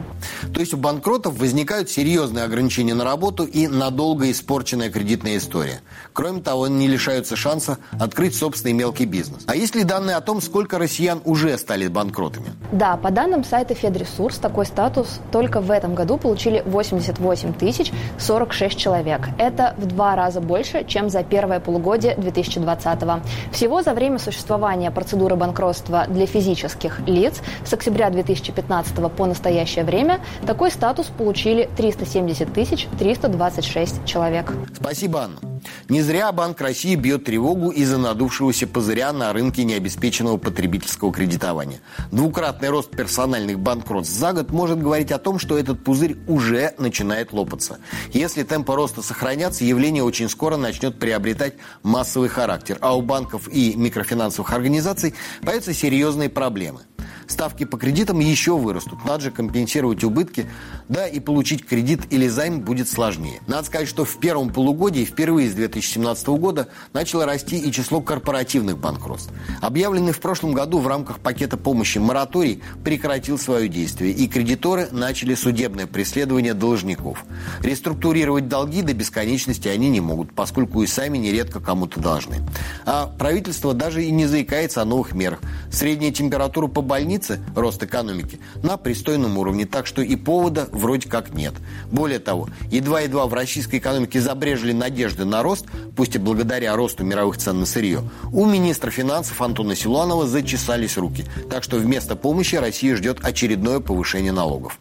То 0.53 0.59
есть 0.59 0.75
у 0.75 0.77
банкротов 0.77 1.39
возникают 1.39 1.89
серьезные 1.89 2.45
ограничения 2.45 2.93
на 2.93 3.03
работу 3.03 3.43
и 3.43 3.67
надолго 3.67 4.29
испорченная 4.29 4.91
кредитная 4.91 5.37
история. 5.37 5.81
Кроме 6.13 6.41
того, 6.41 6.65
они 6.65 6.75
не 6.77 6.87
лишаются 6.87 7.35
шанса 7.35 7.79
открыть 7.99 8.35
собственный 8.35 8.73
мелкий 8.73 9.05
бизнес. 9.05 9.45
А 9.47 9.55
есть 9.55 9.73
ли 9.73 9.83
данные 9.83 10.15
о 10.15 10.21
том, 10.21 10.41
сколько 10.41 10.77
россиян 10.77 11.21
уже 11.25 11.57
стали 11.57 11.87
банкротами? 11.87 12.51
Да, 12.71 12.97
по 12.97 13.09
данным 13.09 13.43
сайта 13.43 13.73
Федресурс, 13.73 14.37
такой 14.37 14.67
статус 14.67 15.06
статус 15.07 15.21
только 15.31 15.61
в 15.61 15.71
этом 15.71 15.95
году 15.95 16.17
получили 16.17 16.61
88 16.65 17.53
тысяч 17.53 17.91
46 18.19 18.77
человек. 18.77 19.21
Это 19.37 19.73
в 19.77 19.85
два 19.85 20.15
раза 20.15 20.41
больше, 20.41 20.83
чем 20.85 21.09
за 21.09 21.23
первое 21.23 21.59
полугодие 21.59 22.15
2020 22.15 23.03
-го. 23.03 23.21
Всего 23.51 23.81
за 23.81 23.93
время 23.93 24.19
существования 24.19 24.91
процедуры 24.91 25.35
банкротства 25.35 26.05
для 26.07 26.25
физических 26.25 26.99
лиц 27.07 27.41
с 27.65 27.73
октября 27.73 28.09
2015 28.09 29.09
по 29.09 29.25
настоящее 29.25 29.85
время 29.85 30.19
такой 30.45 30.71
статус 30.71 31.07
получили 31.07 31.69
370 31.77 32.53
тысяч 32.53 32.87
326 32.99 34.05
человек. 34.05 34.53
Спасибо, 34.73 35.19
Анна. 35.23 35.56
Не 35.89 36.01
зря 36.01 36.31
Банк 36.31 36.59
России 36.61 36.95
бьет 36.95 37.25
тревогу 37.25 37.69
из-за 37.69 37.97
надувшегося 37.97 38.67
пузыря 38.67 39.13
на 39.13 39.31
рынке 39.33 39.63
необеспеченного 39.63 40.37
потребительского 40.37 41.13
кредитования. 41.13 41.79
Двукратный 42.11 42.69
рост 42.69 42.91
персональных 42.91 43.59
банкротств 43.59 44.13
за 44.13 44.33
год 44.33 44.51
может 44.51 44.81
говорить 44.81 45.11
о 45.11 45.17
том, 45.17 45.39
что 45.39 45.57
этот 45.57 45.83
пузырь 45.83 46.17
уже 46.27 46.73
начинает 46.77 47.33
лопаться. 47.33 47.79
Если 48.13 48.43
темпы 48.43 48.75
роста 48.75 49.01
сохранятся, 49.01 49.63
явление 49.63 50.03
очень 50.03 50.29
скоро 50.29 50.57
начнет 50.57 50.99
приобретать 50.99 51.53
массовый 51.83 52.29
характер, 52.29 52.77
а 52.81 52.95
у 52.95 53.01
банков 53.01 53.47
и 53.47 53.75
микрофинансовых 53.75 54.51
организаций 54.53 55.13
появятся 55.41 55.73
серьезные 55.73 56.29
проблемы– 56.29 56.81
ставки 57.27 57.65
по 57.65 57.77
кредитам 57.77 58.19
еще 58.19 58.57
вырастут. 58.57 59.03
Надо 59.05 59.25
же 59.25 59.31
компенсировать 59.31 60.03
убытки, 60.03 60.49
да 60.89 61.07
и 61.07 61.19
получить 61.19 61.65
кредит 61.65 62.01
или 62.09 62.27
займ 62.27 62.61
будет 62.61 62.89
сложнее. 62.89 63.41
Надо 63.47 63.67
сказать, 63.67 63.87
что 63.87 64.05
в 64.05 64.19
первом 64.19 64.49
полугодии 64.49 65.05
впервые 65.05 65.49
с 65.49 65.53
2017 65.53 66.27
года 66.29 66.69
начало 66.93 67.25
расти 67.25 67.57
и 67.57 67.71
число 67.71 68.01
корпоративных 68.01 68.77
банкротств. 68.77 69.31
Объявленный 69.61 70.13
в 70.13 70.19
прошлом 70.19 70.53
году 70.53 70.79
в 70.79 70.87
рамках 70.87 71.19
пакета 71.19 71.57
помощи 71.57 71.97
мораторий 71.97 72.61
прекратил 72.83 73.37
свое 73.37 73.67
действие, 73.67 74.13
и 74.13 74.27
кредиторы 74.27 74.87
начали 74.91 75.35
судебное 75.35 75.87
преследование 75.87 76.53
должников. 76.53 77.25
Реструктурировать 77.61 78.47
долги 78.47 78.81
до 78.81 78.93
бесконечности 78.93 79.67
они 79.67 79.89
не 79.89 79.99
могут, 79.99 80.33
поскольку 80.33 80.83
и 80.83 80.87
сами 80.87 81.17
нередко 81.17 81.59
кому-то 81.59 81.99
должны. 81.99 82.37
А 82.85 83.07
правительство 83.07 83.73
даже 83.73 84.03
и 84.03 84.11
не 84.11 84.25
заикается 84.25 84.81
о 84.81 84.85
новых 84.85 85.13
мерах. 85.13 85.39
Средняя 85.71 86.11
температура 86.11 86.67
по 86.67 86.81
больнице 86.81 87.16
границы 87.17 87.39
рост 87.55 87.81
экономики 87.83 88.39
на 88.63 88.77
пристойном 88.77 89.37
уровне, 89.37 89.65
так 89.65 89.87
что 89.87 90.01
и 90.01 90.15
повода 90.15 90.67
вроде 90.71 91.09
как 91.09 91.33
нет. 91.33 91.53
Более 91.91 92.19
того, 92.19 92.47
едва-едва 92.71 93.25
в 93.25 93.33
российской 93.33 93.77
экономике 93.77 94.21
забрежили 94.21 94.73
надежды 94.73 95.25
на 95.25 95.43
рост, 95.43 95.65
пусть 95.95 96.15
и 96.15 96.19
благодаря 96.19 96.75
росту 96.75 97.03
мировых 97.03 97.37
цен 97.37 97.59
на 97.59 97.65
сырье, 97.65 98.03
у 98.31 98.45
министра 98.45 98.91
финансов 98.91 99.41
Антона 99.41 99.75
Силуанова 99.75 100.27
зачесались 100.27 100.97
руки. 100.97 101.25
Так 101.49 101.63
что 101.63 101.77
вместо 101.77 102.15
помощи 102.15 102.55
Россия 102.55 102.95
ждет 102.95 103.19
очередное 103.23 103.79
повышение 103.79 104.31
налогов. 104.31 104.77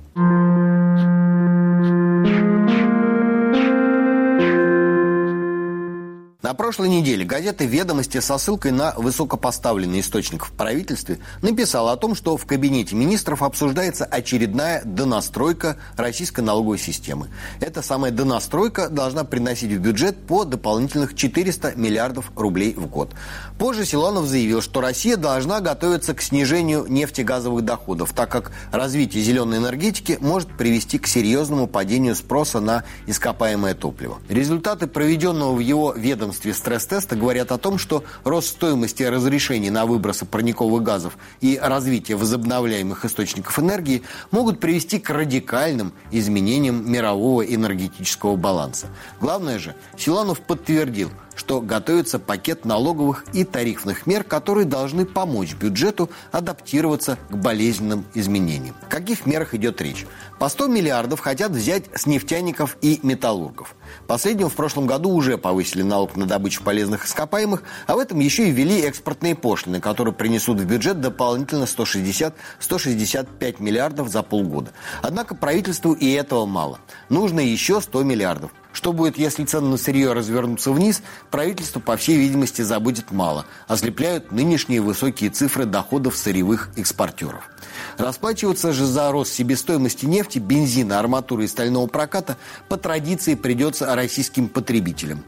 На 6.46 6.54
прошлой 6.54 6.88
неделе 6.88 7.24
газета 7.24 7.64
«Ведомости» 7.64 8.20
со 8.20 8.38
ссылкой 8.38 8.70
на 8.70 8.94
высокопоставленный 8.96 9.98
источник 9.98 10.44
в 10.44 10.52
правительстве 10.52 11.18
написала 11.42 11.90
о 11.90 11.96
том, 11.96 12.14
что 12.14 12.36
в 12.36 12.46
кабинете 12.46 12.94
министров 12.94 13.42
обсуждается 13.42 14.04
очередная 14.04 14.80
донастройка 14.84 15.76
российской 15.96 16.42
налоговой 16.42 16.78
системы. 16.78 17.30
Эта 17.58 17.82
самая 17.82 18.12
донастройка 18.12 18.88
должна 18.88 19.24
приносить 19.24 19.72
в 19.72 19.80
бюджет 19.80 20.24
по 20.24 20.44
дополнительных 20.44 21.16
400 21.16 21.72
миллиардов 21.74 22.30
рублей 22.36 22.74
в 22.74 22.86
год. 22.86 23.12
Позже 23.58 23.84
Силанов 23.84 24.26
заявил, 24.26 24.62
что 24.62 24.80
Россия 24.80 25.16
должна 25.16 25.58
готовиться 25.58 26.14
к 26.14 26.22
снижению 26.22 26.86
нефтегазовых 26.88 27.64
доходов, 27.64 28.12
так 28.12 28.30
как 28.30 28.52
развитие 28.70 29.24
зеленой 29.24 29.58
энергетики 29.58 30.16
может 30.20 30.56
привести 30.56 30.98
к 30.98 31.08
серьезному 31.08 31.66
падению 31.66 32.14
спроса 32.14 32.60
на 32.60 32.84
ископаемое 33.08 33.74
топливо. 33.74 34.18
Результаты 34.28 34.86
проведенного 34.86 35.52
в 35.52 35.58
его 35.58 35.92
ведомстве 35.92 36.35
ведомстве 36.36 36.52
стресс-теста 36.52 37.16
говорят 37.16 37.52
о 37.52 37.58
том, 37.58 37.78
что 37.78 38.04
рост 38.24 38.48
стоимости 38.48 39.02
разрешений 39.02 39.70
на 39.70 39.86
выбросы 39.86 40.26
парниковых 40.26 40.82
газов 40.82 41.16
и 41.40 41.58
развитие 41.60 42.16
возобновляемых 42.16 43.04
источников 43.04 43.58
энергии 43.58 44.02
могут 44.30 44.60
привести 44.60 44.98
к 44.98 45.08
радикальным 45.10 45.92
изменениям 46.10 46.90
мирового 46.90 47.42
энергетического 47.42 48.36
баланса. 48.36 48.88
Главное 49.20 49.58
же, 49.58 49.74
Силанов 49.96 50.40
подтвердил, 50.40 51.10
что 51.36 51.60
готовится 51.60 52.18
пакет 52.18 52.64
налоговых 52.64 53.24
и 53.32 53.44
тарифных 53.44 54.06
мер, 54.06 54.24
которые 54.24 54.64
должны 54.64 55.04
помочь 55.04 55.54
бюджету 55.54 56.10
адаптироваться 56.32 57.18
к 57.28 57.36
болезненным 57.36 58.04
изменениям. 58.14 58.74
О 58.82 58.86
каких 58.86 59.26
мерах 59.26 59.54
идет 59.54 59.80
речь? 59.80 60.06
По 60.38 60.48
100 60.48 60.66
миллиардов 60.66 61.20
хотят 61.20 61.52
взять 61.52 61.84
с 61.94 62.06
нефтяников 62.06 62.76
и 62.82 62.98
металлургов. 63.02 63.76
Последним 64.06 64.48
в 64.48 64.54
прошлом 64.54 64.86
году 64.86 65.10
уже 65.10 65.38
повысили 65.38 65.82
налог 65.82 66.16
на 66.16 66.26
добычу 66.26 66.62
полезных 66.62 67.06
ископаемых, 67.06 67.62
а 67.86 67.94
в 67.96 67.98
этом 67.98 68.18
еще 68.20 68.48
и 68.48 68.50
ввели 68.50 68.80
экспортные 68.80 69.34
пошлины, 69.34 69.80
которые 69.80 70.14
принесут 70.14 70.58
в 70.58 70.64
бюджет 70.64 71.00
дополнительно 71.00 71.64
160-165 71.64 73.62
миллиардов 73.62 74.08
за 74.08 74.22
полгода. 74.22 74.72
Однако 75.02 75.34
правительству 75.34 75.92
и 75.92 76.10
этого 76.12 76.46
мало. 76.46 76.80
Нужно 77.08 77.40
еще 77.40 77.80
100 77.80 78.02
миллиардов. 78.02 78.50
Что 78.76 78.92
будет, 78.92 79.16
если 79.16 79.46
цены 79.46 79.68
на 79.68 79.76
сырье 79.78 80.12
развернутся 80.12 80.70
вниз, 80.70 81.00
правительство, 81.30 81.80
по 81.80 81.96
всей 81.96 82.18
видимости, 82.18 82.60
забудет 82.60 83.10
мало. 83.10 83.46
Ослепляют 83.68 84.32
нынешние 84.32 84.82
высокие 84.82 85.30
цифры 85.30 85.64
доходов 85.64 86.14
сырьевых 86.14 86.68
экспортеров. 86.76 87.48
Расплачиваться 87.96 88.74
же 88.74 88.84
за 88.84 89.10
рост 89.10 89.32
себестоимости 89.32 90.04
нефти, 90.04 90.40
бензина, 90.40 90.98
арматуры 90.98 91.44
и 91.44 91.48
стального 91.48 91.86
проката 91.86 92.36
по 92.68 92.76
традиции 92.76 93.34
придется 93.34 93.94
российским 93.94 94.46
потребителям. 94.46 95.24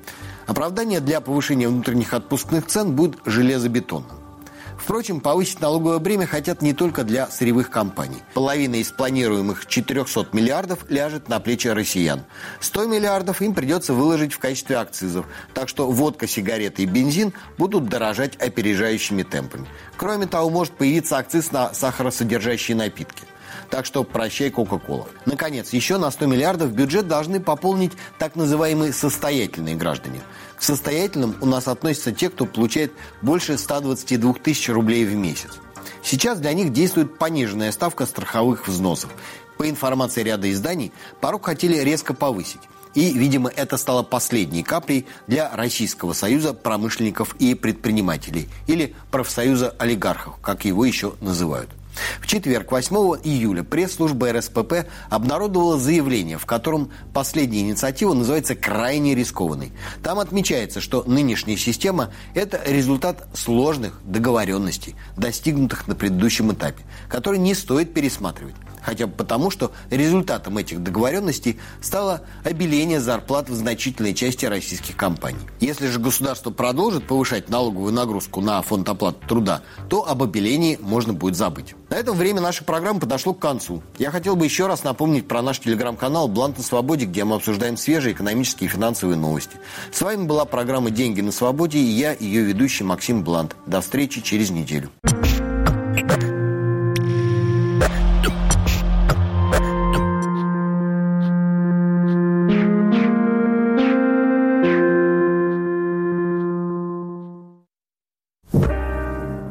Оправдание 0.46 1.00
для 1.00 1.22
повышения 1.22 1.68
внутренних 1.68 2.12
отпускных 2.12 2.66
цен 2.66 2.92
будет 2.92 3.16
железобетонным. 3.24 4.17
Впрочем, 4.78 5.20
повысить 5.20 5.60
налоговое 5.60 5.98
бремя 5.98 6.26
хотят 6.26 6.62
не 6.62 6.72
только 6.72 7.04
для 7.04 7.26
сырьевых 7.26 7.68
компаний. 7.68 8.22
Половина 8.32 8.76
из 8.76 8.90
планируемых 8.90 9.66
400 9.66 10.28
миллиардов 10.32 10.88
ляжет 10.88 11.28
на 11.28 11.40
плечи 11.40 11.68
россиян. 11.68 12.24
100 12.60 12.86
миллиардов 12.86 13.42
им 13.42 13.54
придется 13.54 13.92
выложить 13.92 14.32
в 14.32 14.38
качестве 14.38 14.78
акцизов. 14.78 15.26
Так 15.52 15.68
что 15.68 15.90
водка, 15.90 16.26
сигареты 16.26 16.84
и 16.84 16.86
бензин 16.86 17.32
будут 17.58 17.88
дорожать 17.88 18.36
опережающими 18.36 19.24
темпами. 19.24 19.66
Кроме 19.96 20.26
того, 20.26 20.48
может 20.48 20.72
появиться 20.74 21.18
акциз 21.18 21.52
на 21.52 21.74
сахаросодержащие 21.74 22.76
напитки. 22.76 23.24
Так 23.70 23.84
что 23.84 24.04
прощай 24.04 24.50
Кока-Кола. 24.50 25.08
Наконец, 25.26 25.72
еще 25.72 25.98
на 25.98 26.10
100 26.10 26.26
миллиардов 26.26 26.72
бюджет 26.72 27.06
должны 27.06 27.40
пополнить 27.40 27.92
так 28.18 28.36
называемые 28.36 28.92
состоятельные 28.92 29.74
граждане. 29.74 30.22
К 30.58 30.62
состоятельным 30.62 31.36
у 31.40 31.46
нас 31.46 31.68
относятся 31.68 32.12
те, 32.12 32.30
кто 32.30 32.44
получает 32.44 32.92
больше 33.22 33.56
122 33.56 34.34
тысяч 34.34 34.68
рублей 34.68 35.04
в 35.04 35.14
месяц. 35.14 35.50
Сейчас 36.02 36.40
для 36.40 36.52
них 36.52 36.72
действует 36.72 37.18
пониженная 37.18 37.70
ставка 37.70 38.06
страховых 38.06 38.66
взносов. 38.66 39.10
По 39.56 39.68
информации 39.68 40.22
ряда 40.22 40.50
изданий, 40.50 40.92
порог 41.20 41.46
хотели 41.46 41.78
резко 41.78 42.14
повысить. 42.14 42.60
И, 42.94 43.12
видимо, 43.12 43.50
это 43.50 43.76
стало 43.76 44.02
последней 44.02 44.62
каплей 44.62 45.06
для 45.26 45.54
Российского 45.54 46.12
союза 46.12 46.54
промышленников 46.54 47.36
и 47.38 47.54
предпринимателей, 47.54 48.48
или 48.66 48.94
профсоюза 49.10 49.74
олигархов, 49.78 50.38
как 50.40 50.64
его 50.64 50.84
еще 50.84 51.14
называют. 51.20 51.70
В 52.20 52.26
четверг, 52.26 52.72
8 52.72 52.96
июля, 53.24 53.62
пресс-служба 53.62 54.32
РСПП 54.32 54.86
обнародовала 55.10 55.78
заявление, 55.78 56.38
в 56.38 56.46
котором 56.46 56.90
последняя 57.12 57.60
инициатива 57.60 58.12
называется 58.14 58.54
«крайне 58.54 59.14
рискованной». 59.14 59.72
Там 60.02 60.18
отмечается, 60.18 60.80
что 60.80 61.04
нынешняя 61.06 61.56
система– 61.56 62.12
это 62.34 62.60
результат 62.66 63.28
сложных 63.34 64.00
договоренностей, 64.04 64.94
достигнутых 65.16 65.88
на 65.88 65.94
предыдущем 65.94 66.52
этапе, 66.52 66.82
которые 67.08 67.40
не 67.40 67.54
стоит 67.54 67.94
пересматривать. 67.94 68.54
Хотя 68.82 69.06
бы 69.06 69.12
потому, 69.12 69.50
что 69.50 69.72
результатом 69.90 70.58
этих 70.58 70.82
договоренностей 70.82 71.58
стало 71.80 72.22
обеление 72.44 73.00
зарплат 73.00 73.48
в 73.48 73.54
значительной 73.54 74.14
части 74.14 74.46
российских 74.46 74.96
компаний. 74.96 75.38
Если 75.60 75.88
же 75.88 75.98
государство 75.98 76.50
продолжит 76.50 77.06
повышать 77.06 77.48
налоговую 77.48 77.92
нагрузку 77.92 78.40
на 78.40 78.60
фонд 78.62 78.88
оплаты 78.88 79.26
труда, 79.26 79.62
то 79.88 80.08
об 80.08 80.22
обелении 80.22 80.78
можно 80.80 81.12
будет 81.12 81.36
забыть. 81.36 81.74
На 81.90 81.94
этом 81.94 82.16
время 82.16 82.40
нашей 82.40 82.64
программы 82.64 83.00
подошло 83.00 83.32
к 83.34 83.38
концу. 83.38 83.82
Я 83.98 84.10
хотел 84.10 84.36
бы 84.36 84.44
еще 84.44 84.66
раз 84.66 84.84
напомнить 84.84 85.26
про 85.26 85.42
наш 85.42 85.58
телеграм-канал 85.60 86.28
«Блант 86.28 86.58
на 86.58 86.64
свободе», 86.64 87.06
где 87.06 87.24
мы 87.24 87.36
обсуждаем 87.36 87.76
свежие 87.76 88.14
экономические 88.14 88.68
и 88.68 88.72
финансовые 88.72 89.16
новости. 89.16 89.56
С 89.92 90.02
вами 90.02 90.24
была 90.26 90.44
программа 90.44 90.90
«Деньги 90.90 91.20
на 91.20 91.32
свободе» 91.32 91.78
и 91.78 91.82
я, 91.82 92.12
ее 92.12 92.42
ведущий 92.42 92.84
Максим 92.84 93.24
Блант. 93.24 93.56
До 93.66 93.80
встречи 93.80 94.20
через 94.20 94.50
неделю. 94.50 94.90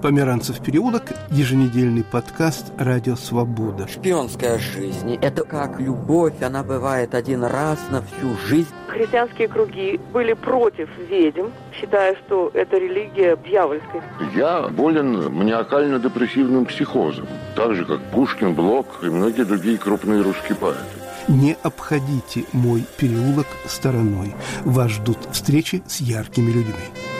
Померанцев 0.07 0.61
переулок, 0.61 1.03
еженедельный 1.31 2.01
подкаст 2.01 2.71
«Радио 2.77 3.17
Свобода». 3.17 3.89
Шпионская 3.89 4.57
жизнь– 4.57 5.15
это 5.21 5.43
как 5.43 5.81
любовь, 5.81 6.41
она 6.41 6.63
бывает 6.63 7.13
один 7.13 7.43
раз 7.43 7.77
на 7.91 8.01
всю 8.01 8.37
жизнь. 8.47 8.69
Христианские 8.87 9.49
круги 9.49 9.99
были 10.13 10.31
против 10.31 10.87
ведьм, 11.09 11.47
считая, 11.73 12.15
что 12.25 12.49
это 12.53 12.77
религия 12.77 13.35
дьявольская. 13.35 14.01
Я 14.33 14.69
болен 14.69 15.29
маниакально-депрессивным 15.29 16.67
психозом, 16.67 17.27
так 17.57 17.75
же, 17.75 17.83
как 17.83 17.99
Пушкин, 18.13 18.55
Блок 18.55 18.87
и 19.03 19.07
многие 19.07 19.43
другие 19.43 19.77
крупные 19.77 20.21
русские 20.21 20.55
поэты. 20.55 20.79
Не 21.27 21.57
обходите 21.63 22.45
мой 22.53 22.85
переулок 22.95 23.47
стороной. 23.65 24.33
Вас 24.63 24.89
ждут 24.89 25.17
встречи 25.33 25.83
с 25.85 25.99
яркими 25.99 26.49
людьми. 26.49 27.16